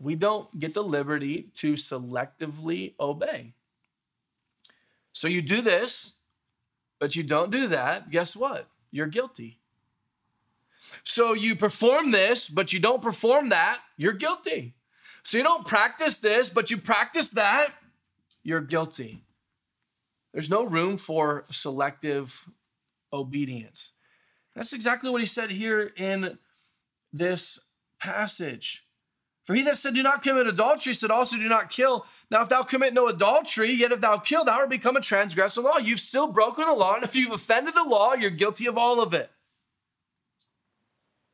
[0.00, 3.54] We don't get the liberty to selectively obey.
[5.12, 6.14] So you do this,
[7.00, 8.10] but you don't do that.
[8.10, 8.68] Guess what?
[8.92, 9.58] You're guilty.
[11.04, 13.80] So you perform this, but you don't perform that.
[13.96, 14.74] You're guilty.
[15.24, 17.74] So you don't practice this, but you practice that.
[18.42, 19.24] You're guilty.
[20.32, 22.46] There's no room for selective
[23.12, 23.92] obedience.
[24.54, 26.38] That's exactly what he said here in
[27.12, 27.58] this
[28.00, 28.84] passage.
[29.44, 32.04] For he that said, Do not commit adultery, said also, Do not kill.
[32.30, 35.60] Now, if thou commit no adultery, yet if thou kill, thou art become a transgressor
[35.60, 35.78] of law.
[35.78, 39.00] You've still broken the law, and if you've offended the law, you're guilty of all
[39.00, 39.30] of it.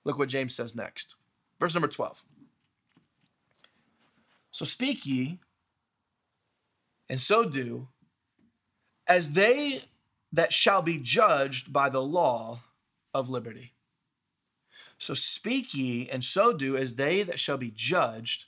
[0.05, 1.15] Look what James says next.
[1.59, 2.25] Verse number 12.
[4.51, 5.41] So speak ye,
[7.09, 7.89] and so do,
[9.07, 9.83] as they
[10.33, 12.61] that shall be judged by the law
[13.13, 13.73] of liberty.
[14.99, 18.47] So speak ye, and so do, as they that shall be judged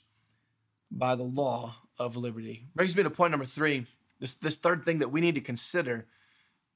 [0.89, 2.65] by the law of liberty.
[2.75, 3.87] Brings me to point number three
[4.19, 6.07] this, this third thing that we need to consider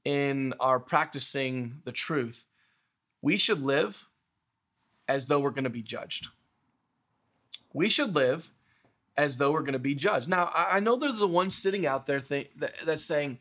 [0.04, 2.46] in our practicing the truth.
[3.22, 4.08] We should live
[5.08, 6.28] as though we're going to be judged.
[7.74, 8.52] We should live
[9.18, 10.28] as though we're going to be judged.
[10.28, 13.40] Now, I know there's the one sitting out there that, that's saying,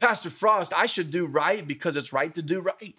[0.00, 2.94] Pastor Frost, I should do right because it's right to do right,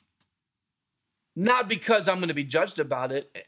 [1.36, 3.48] not because I'm going to be judged about it.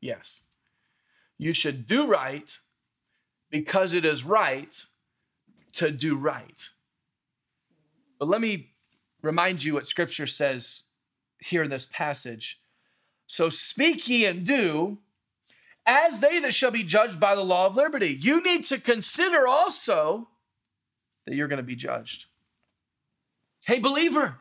[0.00, 0.42] Yes,
[1.38, 2.58] you should do right
[3.50, 4.84] because it is right
[5.74, 6.70] to do right.
[8.18, 8.72] But let me
[9.22, 10.82] remind you what scripture says
[11.44, 12.60] here in this passage.
[13.26, 14.98] So speak ye and do
[15.86, 18.16] as they that shall be judged by the law of liberty.
[18.20, 20.28] You need to consider also
[21.26, 22.26] that you're going to be judged.
[23.64, 24.38] Hey, believer,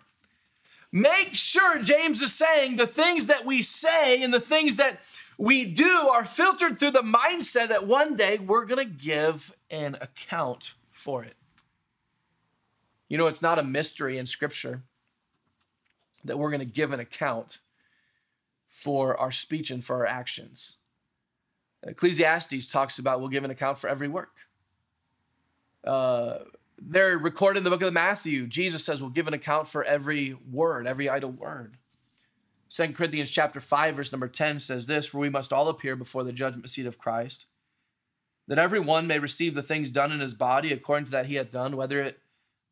[0.92, 5.00] make sure, James is saying, the things that we say and the things that
[5.38, 9.96] we do are filtered through the mindset that one day we're going to give an
[10.02, 11.36] account for it.
[13.10, 14.84] You know, it's not a mystery in Scripture
[16.24, 17.60] that we're going to give an account
[18.68, 20.78] for our speech and for our actions.
[21.84, 24.36] Ecclesiastes talks about we'll give an account for every work.
[25.84, 26.40] Uh,
[26.78, 28.48] they're recorded in the book of Matthew.
[28.48, 31.78] Jesus says we'll give an account for every word, every idle word.
[32.70, 36.24] Second Corinthians chapter 5, verse number 10 says this, For we must all appear before
[36.24, 37.46] the judgment seat of Christ,
[38.48, 41.36] that every one may receive the things done in his body according to that he
[41.36, 42.20] hath done, whether it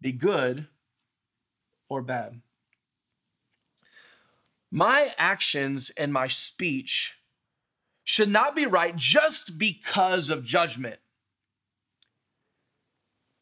[0.01, 0.67] be good
[1.89, 2.41] or bad.
[4.72, 7.20] My actions and my speech
[8.04, 11.00] should not be right just because of judgment.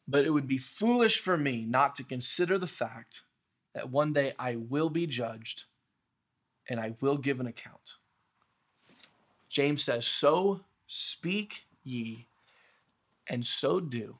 [0.06, 3.22] But it would be foolish for me not to consider the fact
[3.74, 5.64] that one day I will be judged
[6.68, 7.94] and I will give an account.
[9.48, 12.26] James says, So speak ye,
[13.26, 14.18] and so do,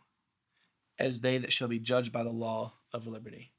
[0.99, 3.53] as they that shall be judged by the law of liberty.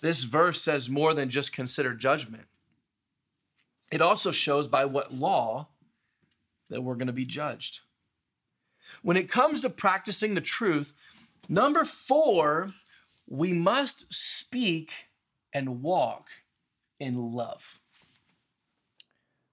[0.00, 2.46] This verse says more than just consider judgment.
[3.92, 5.68] It also shows by what law
[6.68, 7.80] that we're going to be judged.
[9.02, 10.94] When it comes to practicing the truth,
[11.48, 12.72] number four
[13.26, 14.92] we must speak
[15.52, 16.28] and walk
[17.00, 17.80] in love.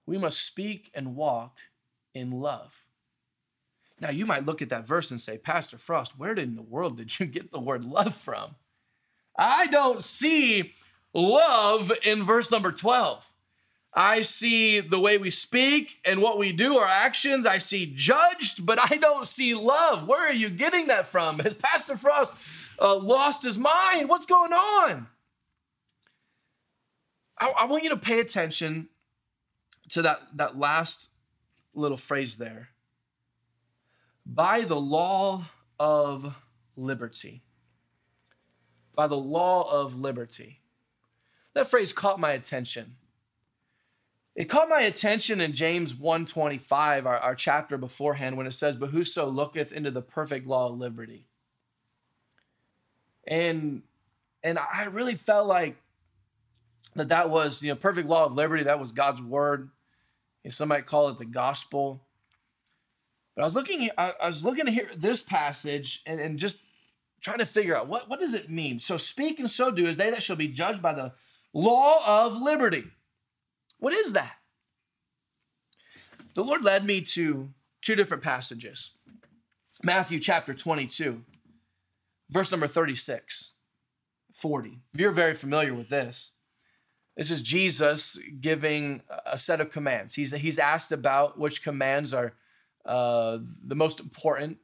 [0.06, 1.58] We must speak and walk
[2.14, 2.84] in love.
[4.00, 6.96] Now, you might look at that verse and say, Pastor Frost, where in the world
[6.96, 8.56] did you get the word love from?
[9.36, 10.74] I don't see
[11.12, 13.30] love in verse number 12.
[13.96, 17.46] I see the way we speak and what we do, our actions.
[17.46, 20.08] I see judged, but I don't see love.
[20.08, 21.38] Where are you getting that from?
[21.38, 22.32] Has Pastor Frost
[22.80, 24.08] uh, lost his mind?
[24.08, 25.06] What's going on?
[27.38, 28.88] I, I want you to pay attention
[29.90, 31.10] to that, that last
[31.72, 32.70] little phrase there.
[34.26, 35.46] By the law
[35.78, 36.34] of
[36.76, 37.43] liberty.
[38.94, 40.60] By the law of liberty.
[41.54, 42.96] That phrase caught my attention.
[44.34, 48.90] It caught my attention in James 125, our, our chapter beforehand, when it says, But
[48.90, 51.26] whoso looketh into the perfect law of liberty.
[53.26, 53.82] And
[54.42, 55.76] and I really felt like
[56.94, 59.70] that that was, you know, perfect law of liberty, that was God's word.
[60.42, 62.02] You know, some might call it the gospel.
[63.34, 66.58] But I was looking, I, I was looking to hear this passage and, and just
[67.24, 68.78] trying to figure out what, what does it mean?
[68.78, 71.14] So speak and so do as they that shall be judged by the
[71.54, 72.84] law of liberty.
[73.78, 74.36] What is that?
[76.34, 77.50] The Lord led me to
[77.80, 78.90] two different passages
[79.82, 81.24] Matthew chapter 22,
[82.30, 83.52] verse number 36,
[84.32, 84.80] 40.
[84.92, 86.32] If you're very familiar with this,
[87.16, 90.14] this is Jesus giving a set of commands.
[90.14, 92.34] He's, he's asked about which commands are
[92.84, 94.58] uh, the most important.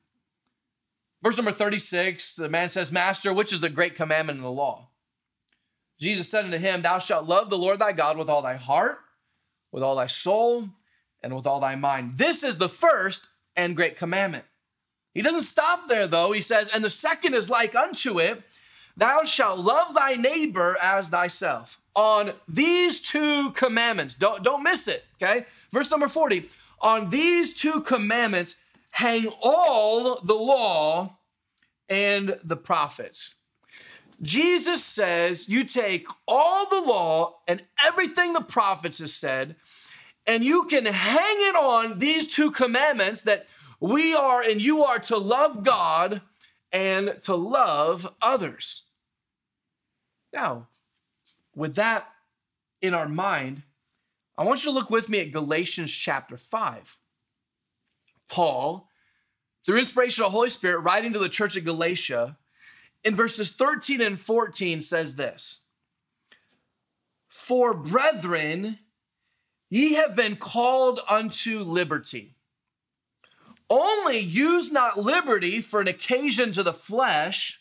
[1.22, 4.88] Verse number 36, the man says, Master, which is the great commandment in the law?
[6.00, 8.98] Jesus said unto him, Thou shalt love the Lord thy God with all thy heart,
[9.70, 10.70] with all thy soul,
[11.22, 12.16] and with all thy mind.
[12.16, 14.44] This is the first and great commandment.
[15.12, 16.32] He doesn't stop there though.
[16.32, 18.42] He says, And the second is like unto it,
[18.96, 21.78] Thou shalt love thy neighbor as thyself.
[21.94, 25.46] On these two commandments, don't, don't miss it, okay?
[25.72, 26.48] Verse number 40
[26.80, 28.56] On these two commandments
[28.92, 31.18] hang all the law
[31.88, 33.34] and the prophets.
[34.22, 39.56] Jesus says you take all the law and everything the prophets have said,
[40.26, 43.46] and you can hang it on these two commandments that
[43.80, 46.20] we are and you are to love God
[46.70, 48.82] and to love others.
[50.32, 50.68] Now,
[51.54, 52.08] with that
[52.80, 53.62] in our mind,
[54.36, 56.99] I want you to look with me at Galatians chapter 5.
[58.30, 58.88] Paul,
[59.64, 62.38] through inspiration of the Holy Spirit, writing to the church of Galatia,
[63.04, 65.62] in verses 13 and 14 says this
[67.28, 68.78] For brethren,
[69.68, 72.36] ye have been called unto liberty.
[73.68, 77.60] Only use not liberty for an occasion to the flesh,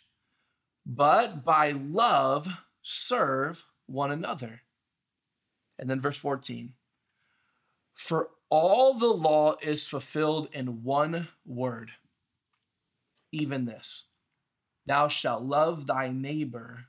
[0.86, 2.48] but by love
[2.82, 4.62] serve one another.
[5.78, 6.74] And then verse 14
[7.94, 11.92] For all the law is fulfilled in one word,
[13.32, 14.06] even this
[14.86, 16.86] Thou shalt love thy neighbor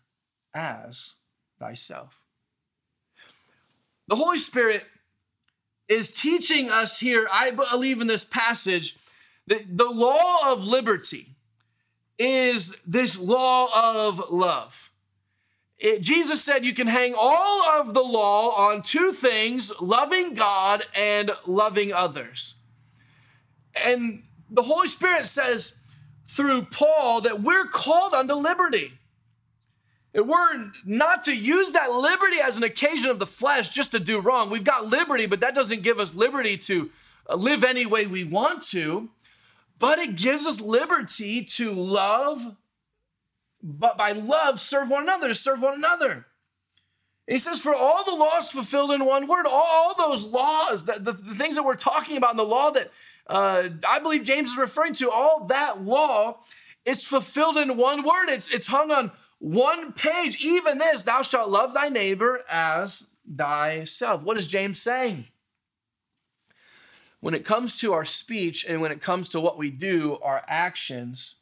[0.54, 1.14] as
[1.58, 2.22] thyself.
[4.08, 4.84] The Holy Spirit
[5.88, 8.96] is teaching us here, I believe in this passage,
[9.46, 11.34] that the law of liberty
[12.18, 13.68] is this law
[14.06, 14.89] of love.
[15.80, 20.84] It, Jesus said you can hang all of the law on two things loving God
[20.94, 22.54] and loving others.
[23.74, 25.76] And the Holy Spirit says,
[26.30, 28.92] through Paul that we're called unto liberty.
[30.14, 34.00] And We're not to use that liberty as an occasion of the flesh just to
[34.00, 34.48] do wrong.
[34.48, 36.90] We've got liberty, but that doesn't give us liberty to
[37.28, 39.10] uh, live any way we want to.
[39.78, 42.54] But it gives us liberty to love,
[43.62, 46.26] but by love, serve one another, serve one another.
[47.26, 50.94] He says, For all the laws fulfilled in one word, all, all those laws, the,
[50.94, 52.90] the, the things that we're talking about in the law that
[53.28, 56.40] uh, I believe James is referring to all that law.
[56.84, 58.28] It's fulfilled in one word.
[58.28, 60.38] It's it's hung on one page.
[60.40, 64.24] Even this, thou shalt love thy neighbor as thyself.
[64.24, 65.26] What is James saying?
[67.20, 70.42] When it comes to our speech and when it comes to what we do, our
[70.48, 71.36] actions,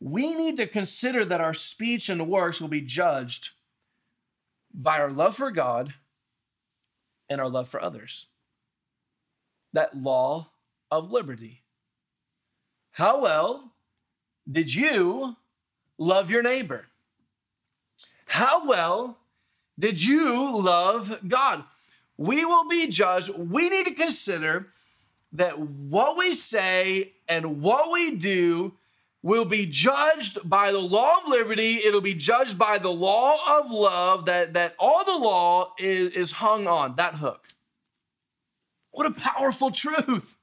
[0.00, 3.50] we need to consider that our speech and works will be judged
[4.72, 5.94] by our love for God
[7.28, 8.26] and our love for others
[9.72, 10.50] that law
[10.90, 11.62] of liberty.
[12.92, 13.72] How well
[14.50, 15.36] did you
[15.98, 16.86] love your neighbor?
[18.26, 19.18] How well
[19.78, 21.64] did you love God?
[22.16, 23.30] We will be judged.
[23.36, 24.68] We need to consider
[25.32, 28.74] that what we say and what we do
[29.26, 31.80] will be judged by the law of liberty.
[31.84, 36.32] It'll be judged by the law of love that, that all the law is, is
[36.32, 37.48] hung on, that hook.
[38.92, 40.36] What a powerful truth.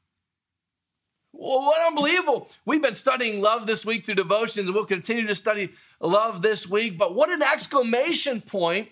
[1.31, 2.49] What unbelievable.
[2.65, 5.71] We've been studying love this week through devotions, and we'll continue to study
[6.01, 6.97] love this week.
[6.97, 8.89] But what an exclamation point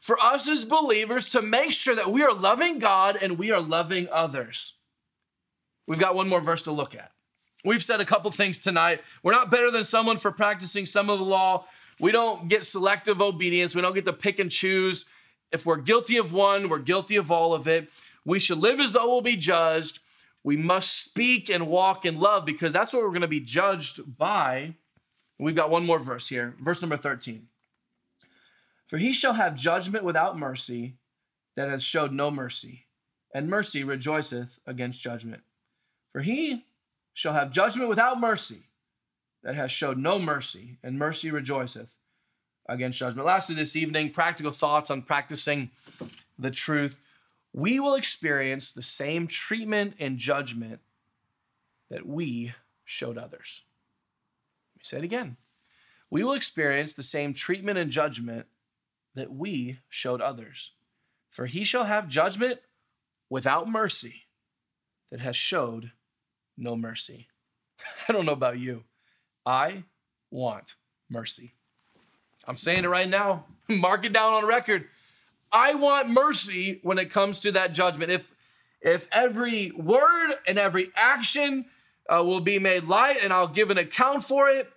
[0.00, 3.60] for us as believers to make sure that we are loving God and we are
[3.60, 4.72] loving others.
[5.86, 7.13] We've got one more verse to look at.
[7.64, 9.02] We've said a couple things tonight.
[9.22, 11.66] We're not better than someone for practicing some of the law.
[11.98, 13.74] We don't get selective obedience.
[13.74, 15.06] We don't get to pick and choose.
[15.50, 17.88] If we're guilty of one, we're guilty of all of it.
[18.24, 20.00] We should live as though we'll be judged.
[20.42, 24.18] We must speak and walk in love because that's what we're going to be judged
[24.18, 24.74] by.
[25.38, 27.48] We've got one more verse here, verse number 13.
[28.86, 30.96] For he shall have judgment without mercy
[31.56, 32.86] that has showed no mercy,
[33.32, 35.42] and mercy rejoiceth against judgment.
[36.12, 36.66] For he
[37.14, 38.64] shall have judgment without mercy
[39.42, 41.96] that has showed no mercy, and mercy rejoiceth
[42.68, 43.26] against judgment.
[43.26, 45.70] Lastly, this evening, practical thoughts on practicing
[46.38, 46.98] the truth.
[47.52, 50.80] We will experience the same treatment and judgment
[51.90, 52.54] that we
[52.84, 53.64] showed others.
[54.74, 55.36] Let me say it again.
[56.10, 58.46] We will experience the same treatment and judgment
[59.14, 60.72] that we showed others.
[61.30, 62.60] For he shall have judgment
[63.28, 64.22] without mercy
[65.10, 65.92] that has showed
[66.56, 67.28] no mercy.
[68.08, 68.84] I don't know about you.
[69.46, 69.84] I
[70.30, 70.74] want
[71.10, 71.54] mercy.
[72.46, 73.46] I'm saying it right now.
[73.68, 74.86] Mark it down on record.
[75.52, 78.10] I want mercy when it comes to that judgment.
[78.10, 78.32] If
[78.80, 81.64] if every word and every action
[82.08, 84.70] uh, will be made light and I'll give an account for it,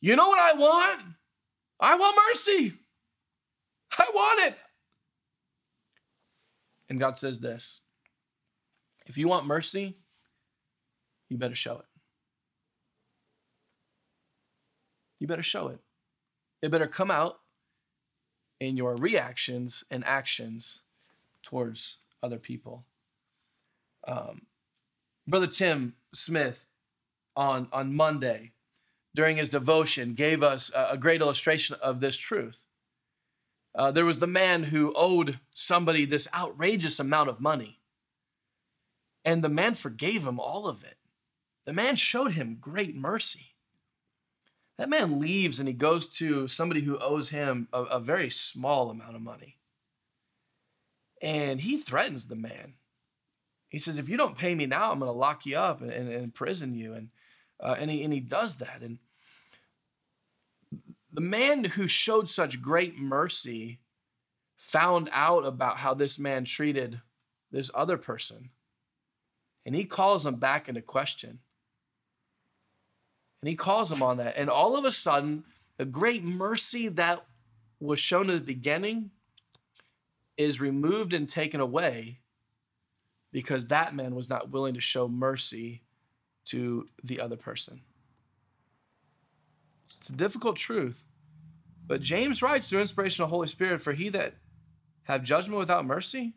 [0.00, 1.00] you know what I want?
[1.78, 2.74] I want mercy.
[3.96, 4.58] I want it.
[6.88, 7.80] And God says this
[9.06, 9.96] if you want mercy,
[11.32, 11.86] you better show it.
[15.18, 15.78] You better show it.
[16.60, 17.40] It better come out
[18.60, 20.82] in your reactions and actions
[21.42, 22.84] towards other people.
[24.06, 24.42] Um,
[25.26, 26.66] Brother Tim Smith
[27.34, 28.52] on, on Monday
[29.14, 32.66] during his devotion gave us a, a great illustration of this truth.
[33.74, 37.78] Uh, there was the man who owed somebody this outrageous amount of money,
[39.24, 40.98] and the man forgave him all of it.
[41.64, 43.54] The man showed him great mercy.
[44.78, 48.90] That man leaves and he goes to somebody who owes him a, a very small
[48.90, 49.58] amount of money.
[51.20, 52.74] And he threatens the man.
[53.68, 55.90] He says, If you don't pay me now, I'm going to lock you up and,
[55.90, 56.94] and, and imprison you.
[56.94, 57.10] And,
[57.60, 58.80] uh, and, he, and he does that.
[58.82, 58.98] And
[61.12, 63.78] the man who showed such great mercy
[64.56, 67.00] found out about how this man treated
[67.50, 68.50] this other person.
[69.64, 71.38] And he calls him back into question.
[73.42, 74.36] And he calls him on that.
[74.36, 75.44] And all of a sudden,
[75.76, 77.26] the great mercy that
[77.80, 79.10] was shown at the beginning
[80.36, 82.20] is removed and taken away
[83.32, 85.82] because that man was not willing to show mercy
[86.44, 87.80] to the other person.
[89.98, 91.04] It's a difficult truth.
[91.86, 94.34] But James writes through inspiration of the Holy Spirit, for he that
[95.04, 96.34] have judgment without mercy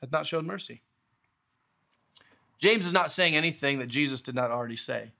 [0.00, 0.82] hath not showed mercy.
[2.58, 5.12] James is not saying anything that Jesus did not already say.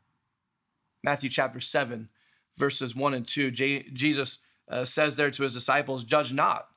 [1.03, 2.09] Matthew chapter 7,
[2.57, 6.69] verses 1 and 2, J- Jesus uh, says there to his disciples, Judge not,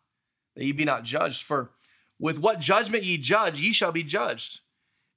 [0.56, 1.72] that ye be not judged, for
[2.20, 4.60] with what judgment ye judge, ye shall be judged.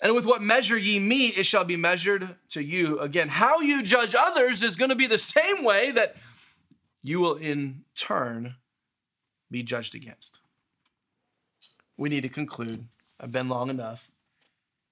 [0.01, 2.99] And with what measure ye meet, it shall be measured to you.
[2.99, 6.17] Again, how you judge others is going to be the same way that
[7.03, 8.57] you will in turn
[9.51, 10.39] be judged against.
[11.97, 12.87] We need to conclude.
[13.21, 14.11] I've been long enough.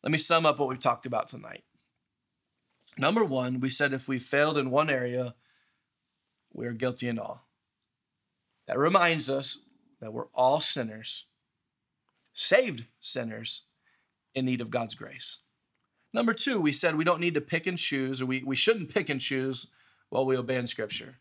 [0.03, 1.65] Let me sum up what we've talked about tonight.
[2.97, 5.35] Number one, we said if we failed in one area,
[6.53, 7.47] we are guilty in all.
[8.67, 9.59] That reminds us
[10.01, 11.27] that we're all sinners,
[12.33, 13.63] saved sinners
[14.35, 15.39] in need of God's grace.
[16.13, 18.93] Number two, we said we don't need to pick and choose, or we, we shouldn't
[18.93, 19.67] pick and choose
[20.09, 21.17] while we obey in Scripture.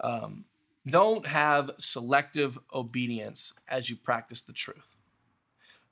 [0.00, 0.46] Um,
[0.86, 4.96] don't have selective obedience as you practice the truth.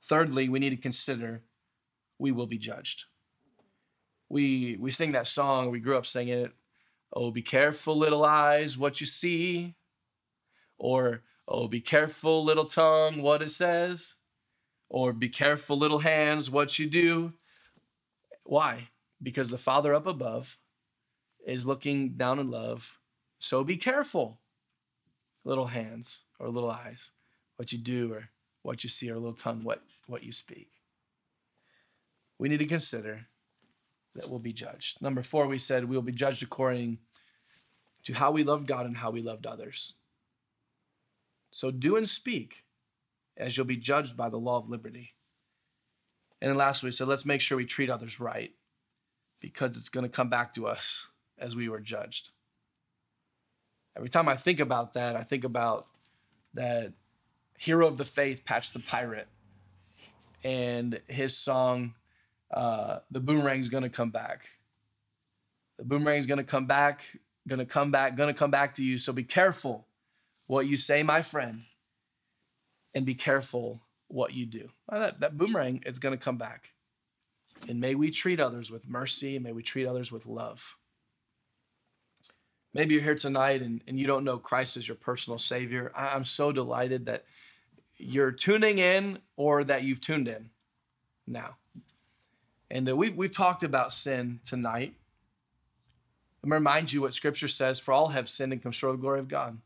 [0.01, 1.43] Thirdly, we need to consider
[2.19, 3.05] we will be judged.
[4.29, 6.51] We we sing that song, we grew up singing it.
[7.11, 9.73] Oh, be careful, little eyes, what you see.
[10.77, 14.15] Or, oh, be careful, little tongue, what it says.
[14.89, 17.33] Or, be careful, little hands, what you do.
[18.43, 18.89] Why?
[19.21, 20.59] Because the Father up above
[21.45, 22.99] is looking down in love.
[23.39, 24.39] So be careful,
[25.43, 27.11] little hands or little eyes,
[27.55, 28.29] what you do or
[28.61, 30.78] what you see, or little tongue, what, what you speak
[32.39, 33.27] we need to consider
[34.15, 35.01] that we'll be judged.
[35.01, 36.99] Number four, we said we will be judged according
[38.03, 39.93] to how we loved God and how we loved others.
[41.51, 42.63] So do and speak
[43.37, 45.15] as you'll be judged by the law of liberty.
[46.41, 48.53] And then last week, we said let's make sure we treat others right
[49.41, 52.31] because it's going to come back to us as we were judged.
[53.95, 55.87] Every time I think about that, I think about
[56.53, 56.93] that
[57.57, 59.27] hero of the faith, Patch the Pirate,
[60.43, 61.95] and his song,
[62.51, 64.45] uh, The Boomerang's Gonna Come Back.
[65.79, 67.03] The boomerang's gonna come back,
[67.47, 68.97] gonna come back, gonna come back to you.
[68.97, 69.87] So be careful
[70.45, 71.63] what you say, my friend,
[72.93, 74.71] and be careful what you do.
[74.89, 76.73] Well, that, that boomerang is gonna come back.
[77.69, 80.75] And may we treat others with mercy, and may we treat others with love.
[82.73, 85.91] Maybe you're here tonight and, and you don't know Christ as your personal Savior.
[85.95, 87.23] I, I'm so delighted that
[87.97, 90.49] you're tuning in or that you've tuned in
[91.25, 91.55] now.
[92.71, 94.93] And uh, we've, we've talked about sin tonight.
[96.43, 98.99] Let me remind you what Scripture says for all have sinned and come short of
[98.99, 99.59] the glory of God.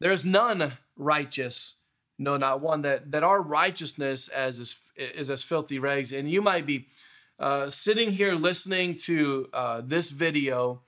[0.00, 1.76] There is none righteous,
[2.18, 2.82] no, not one.
[2.82, 6.12] That, that our righteousness as is, is as filthy rags.
[6.12, 6.88] And you might be
[7.38, 10.80] uh, sitting here listening to uh, this video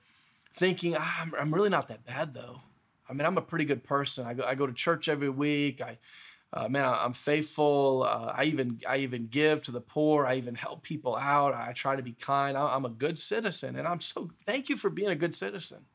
[0.53, 2.61] thinking, ah, I'm, I'm really not that bad though.
[3.09, 4.27] I mean, I'm a pretty good person.
[4.27, 5.81] I go, I go to church every week.
[5.81, 5.97] I,
[6.51, 8.03] uh, man, I'm faithful.
[8.03, 10.25] Uh, I even, I even give to the poor.
[10.25, 11.53] I even help people out.
[11.53, 12.57] I try to be kind.
[12.57, 15.85] I'm a good citizen, and I'm so thank you for being a good citizen.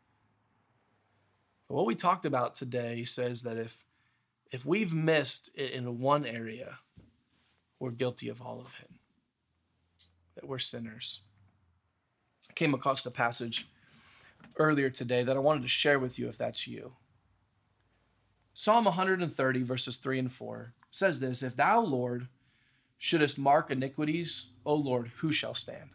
[1.69, 3.85] But what we talked about today says that if,
[4.53, 6.79] if we've missed it in one area,
[7.81, 8.91] we're guilty of all of it.
[10.37, 11.21] That we're sinners.
[12.49, 13.67] I came across a passage
[14.57, 16.93] earlier today that I wanted to share with you if that's you.
[18.55, 22.29] Psalm 130, verses 3 and 4 says this If thou, Lord,
[22.97, 25.91] shouldest mark iniquities, O Lord, who shall stand?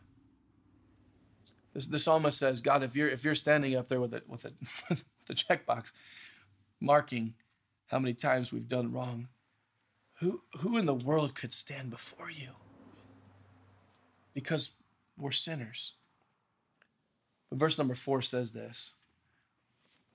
[1.73, 4.43] The, the psalmist says, God, if you're if you're standing up there with a with
[4.45, 4.51] a
[4.89, 5.93] with the checkbox
[6.81, 7.33] marking
[7.87, 9.29] how many times we've done wrong,
[10.19, 12.49] who who in the world could stand before you?
[14.33, 14.71] Because
[15.17, 15.93] we're sinners.
[17.49, 18.95] But verse number four says this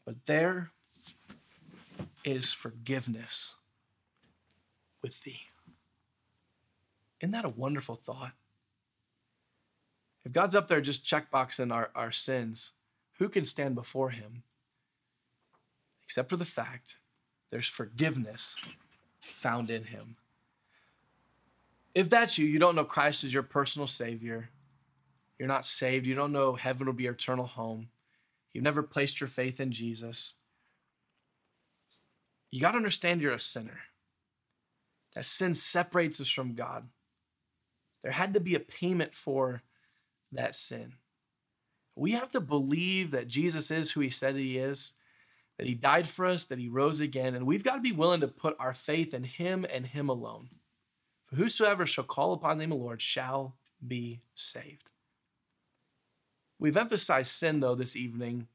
[0.05, 0.73] But there
[2.25, 3.55] is forgiveness
[5.03, 5.43] with thee.
[7.21, 8.33] Isn't that a wonderful thought?
[10.25, 12.73] If God's up there just checkboxing our, our sins,
[13.19, 14.43] who can stand before him?
[16.07, 16.97] Except for the fact
[17.51, 18.57] there's forgiveness
[19.21, 20.17] found in him.
[21.95, 24.51] If that's you, you don't know Christ as your personal Savior,
[25.39, 27.89] you're not saved, you don't know heaven will be your eternal home,
[28.53, 30.35] you've never placed your faith in Jesus,
[32.55, 33.81] you got to understand you're a sinner.
[35.17, 36.87] That sin separates us from God.
[38.05, 39.63] There had to be a payment for
[40.31, 40.93] that sin.
[41.97, 44.93] We have to believe that Jesus is who he said he is,
[45.59, 48.21] that he died for us, that he rose again, and we've got to be willing
[48.21, 50.51] to put our faith in him and him alone.
[51.27, 54.91] For whosoever shall call upon the name of the Lord shall be saved.
[56.61, 58.47] We've emphasized sin, though, this evening.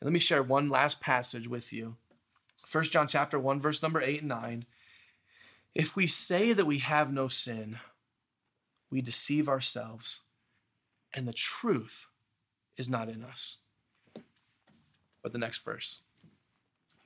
[0.00, 1.96] And let me share one last passage with you
[2.72, 4.66] 1 John chapter 1 verse number 8 and 9.
[5.74, 7.78] If we say that we have no sin,
[8.90, 10.22] we deceive ourselves
[11.14, 12.06] and the truth
[12.76, 13.58] is not in us.
[15.22, 16.02] But the next verse.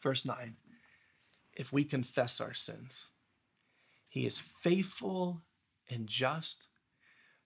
[0.01, 0.57] Verse 9.
[1.55, 3.13] If we confess our sins,
[4.09, 5.43] he is faithful
[5.91, 6.69] and just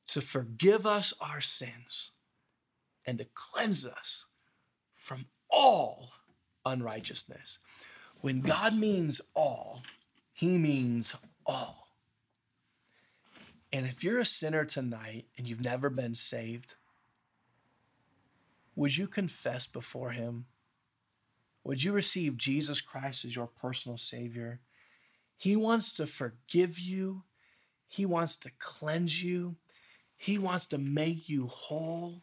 [0.08, 2.10] to forgive us our sins
[3.06, 4.26] and to cleanse us
[4.92, 6.10] from all
[6.66, 7.58] unrighteousness.
[8.20, 9.82] When God means all,
[10.32, 11.14] he means
[11.46, 11.88] all.
[13.72, 16.74] And if you're a sinner tonight and you've never been saved,
[18.74, 20.46] would you confess before him?
[21.64, 24.60] Would you receive Jesus Christ as your personal Savior?
[25.36, 27.22] He wants to forgive you.
[27.88, 29.56] He wants to cleanse you.
[30.16, 32.22] He wants to make you whole.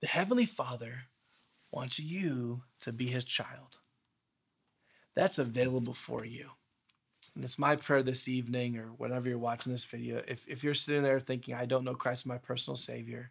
[0.00, 1.04] The Heavenly Father
[1.70, 3.78] wants you to be His child
[5.14, 6.50] that's available for you.
[7.34, 10.22] And it's my prayer this evening or whenever you're watching this video.
[10.26, 13.30] If, if you're sitting there thinking, I don't know Christ as my personal Savior,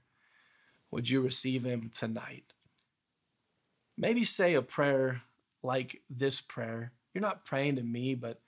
[0.92, 2.46] would you receive Him tonight?
[3.98, 5.24] Maybe say a prayer
[5.62, 6.94] like this prayer.
[7.14, 8.40] You're not praying to me, but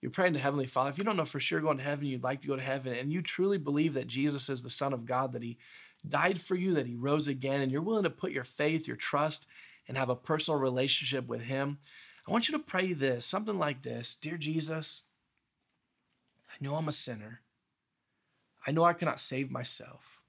[0.00, 0.90] you're praying to Heavenly Father.
[0.90, 2.94] If you don't know for sure going to heaven, you'd like to go to heaven,
[2.94, 5.58] and you truly believe that Jesus is the Son of God, that He
[6.06, 8.96] died for you, that He rose again, and you're willing to put your faith, your
[8.96, 9.46] trust,
[9.86, 11.78] and have a personal relationship with Him,
[12.26, 15.02] I want you to pray this, something like this Dear Jesus,
[16.50, 17.40] I know I'm a sinner.
[18.66, 20.20] I know I cannot save myself.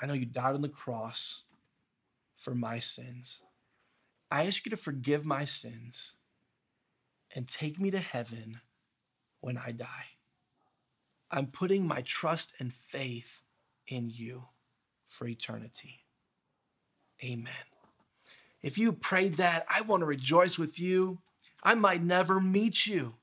[0.00, 1.42] I know you died on the cross
[2.36, 3.42] for my sins.
[4.30, 6.14] I ask you to forgive my sins
[7.34, 8.60] and take me to heaven
[9.40, 10.16] when I die.
[11.30, 13.42] I'm putting my trust and faith
[13.86, 14.46] in you
[15.06, 16.04] for eternity.
[17.22, 17.71] Amen.
[18.62, 21.18] If you prayed that, I want to rejoice with you.
[21.62, 23.16] I might never meet you,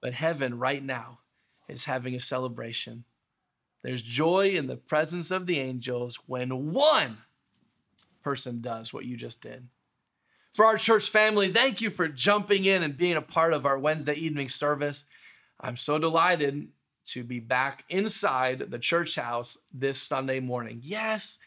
[0.00, 1.20] but heaven right now
[1.68, 3.04] is having a celebration.
[3.82, 7.18] There's joy in the presence of the angels when one
[8.22, 9.68] person does what you just did.
[10.52, 13.78] For our church family, thank you for jumping in and being a part of our
[13.78, 15.04] Wednesday evening service.
[15.60, 16.68] I'm so delighted
[17.06, 20.80] to be back inside the church house this Sunday morning.
[20.82, 21.38] Yes,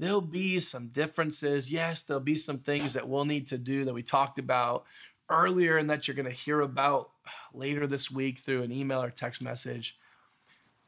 [0.00, 1.70] there'll be some differences.
[1.70, 4.84] Yes, there'll be some things that we'll need to do that we talked about
[5.28, 7.10] earlier and that you're going to hear about
[7.52, 9.98] later this week through an email or text message.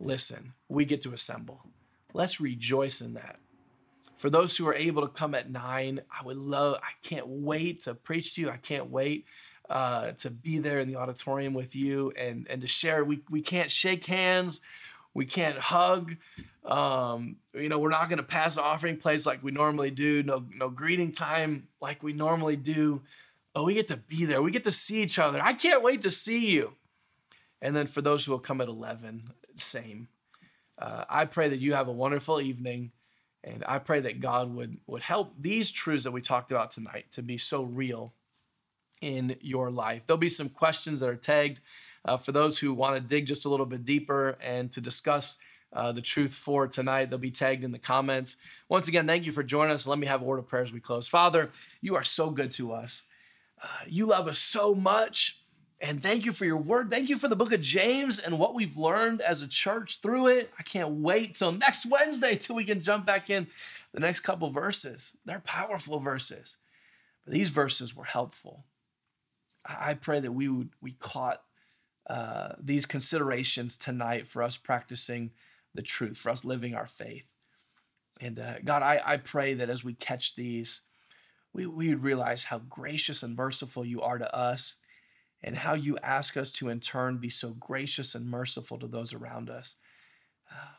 [0.01, 1.61] Listen, we get to assemble.
[2.15, 3.37] Let's rejoice in that.
[4.17, 7.83] For those who are able to come at nine, I would love, I can't wait
[7.85, 8.51] to preach to you.
[8.51, 9.27] I can't wait
[9.69, 13.05] uh, to be there in the auditorium with you and, and to share.
[13.05, 14.61] We, we can't shake hands,
[15.15, 16.17] we can't hug.
[16.65, 20.45] Um, you know, we're not going to pass offering plates like we normally do, no,
[20.55, 23.03] no greeting time like we normally do.
[23.53, 25.41] But we get to be there, we get to see each other.
[25.43, 26.75] I can't wait to see you.
[27.61, 30.09] And then for those who will come at 11, same.
[30.79, 32.93] Uh, I pray that you have a wonderful evening.
[33.45, 37.07] And I pray that God would, would help these truths that we talked about tonight
[37.13, 38.15] to be so real
[39.01, 40.07] in your life.
[40.07, 41.61] There'll be some questions that are tagged
[42.05, 45.37] uh, for those who want to dig just a little bit deeper and to discuss
[45.73, 47.07] uh, the truth for tonight.
[47.07, 48.37] They'll be tagged in the comments.
[48.69, 49.87] Once again, thank you for joining us.
[49.87, 51.09] Let me have a word of prayer as we close.
[51.09, 51.51] Father,
[51.81, 53.03] you are so good to us.
[53.63, 55.39] Uh, you love us so much.
[55.81, 56.93] And thank you for your word.
[56.93, 60.29] Thank you for the book of James and what we've learned as a church through
[60.29, 60.53] it.
[60.57, 63.49] I can't wait till next Wednesday till we can jump back in
[63.93, 65.17] the next couple verses.
[65.25, 66.59] They're powerful verses.
[67.25, 68.65] But these verses were helpful.
[69.65, 71.43] I pray that we would we caught
[72.09, 75.31] uh, these considerations tonight for us practicing
[75.75, 77.33] the truth, for us living our faith.
[78.21, 80.83] And uh, God, I, I pray that as we catch these,
[81.53, 84.77] we, we would realize how gracious and merciful you are to us
[85.43, 89.13] and how you ask us to in turn be so gracious and merciful to those
[89.13, 89.77] around us.
[90.51, 90.77] Uh,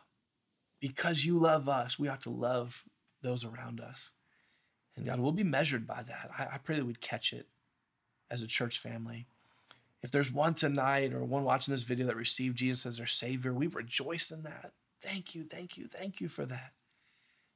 [0.80, 2.84] because you love us, we ought to love
[3.21, 4.11] those around us.
[4.95, 6.30] And God, we'll be measured by that.
[6.38, 7.47] I, I pray that we'd catch it
[8.30, 9.28] as a church family.
[10.04, 13.54] If there's one tonight or one watching this video that received Jesus as their Savior,
[13.54, 14.74] we rejoice in that.
[15.01, 16.74] Thank you, thank you, thank you for that.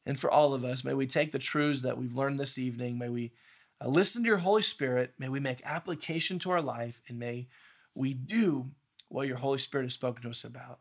[0.05, 2.97] And for all of us, may we take the truths that we've learned this evening,
[2.97, 3.33] may we
[3.83, 5.13] uh, listen to your Holy Spirit.
[5.17, 7.47] May we make application to our life and may
[7.93, 8.71] we do
[9.09, 10.79] what your Holy Spirit has spoken to us about.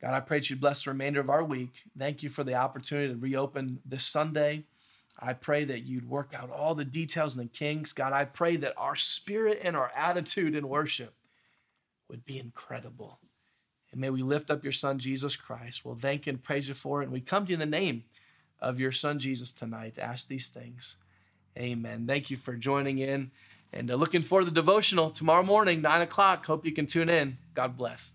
[0.00, 1.82] God, I pray that you bless the remainder of our week.
[1.98, 4.64] Thank you for the opportunity to reopen this Sunday.
[5.18, 7.92] I pray that you'd work out all the details and the kinks.
[7.92, 11.14] God, I pray that our spirit and our attitude in worship
[12.08, 13.18] would be incredible.
[13.90, 15.84] And may we lift up your son, Jesus Christ.
[15.84, 17.06] We'll thank and praise you for it.
[17.06, 18.04] And we come to you in the name
[18.60, 20.96] of your son, Jesus, tonight to ask these things.
[21.58, 22.06] Amen.
[22.06, 23.30] Thank you for joining in
[23.72, 26.46] and uh, looking for the devotional tomorrow morning, 9 o'clock.
[26.46, 27.38] Hope you can tune in.
[27.54, 28.14] God bless.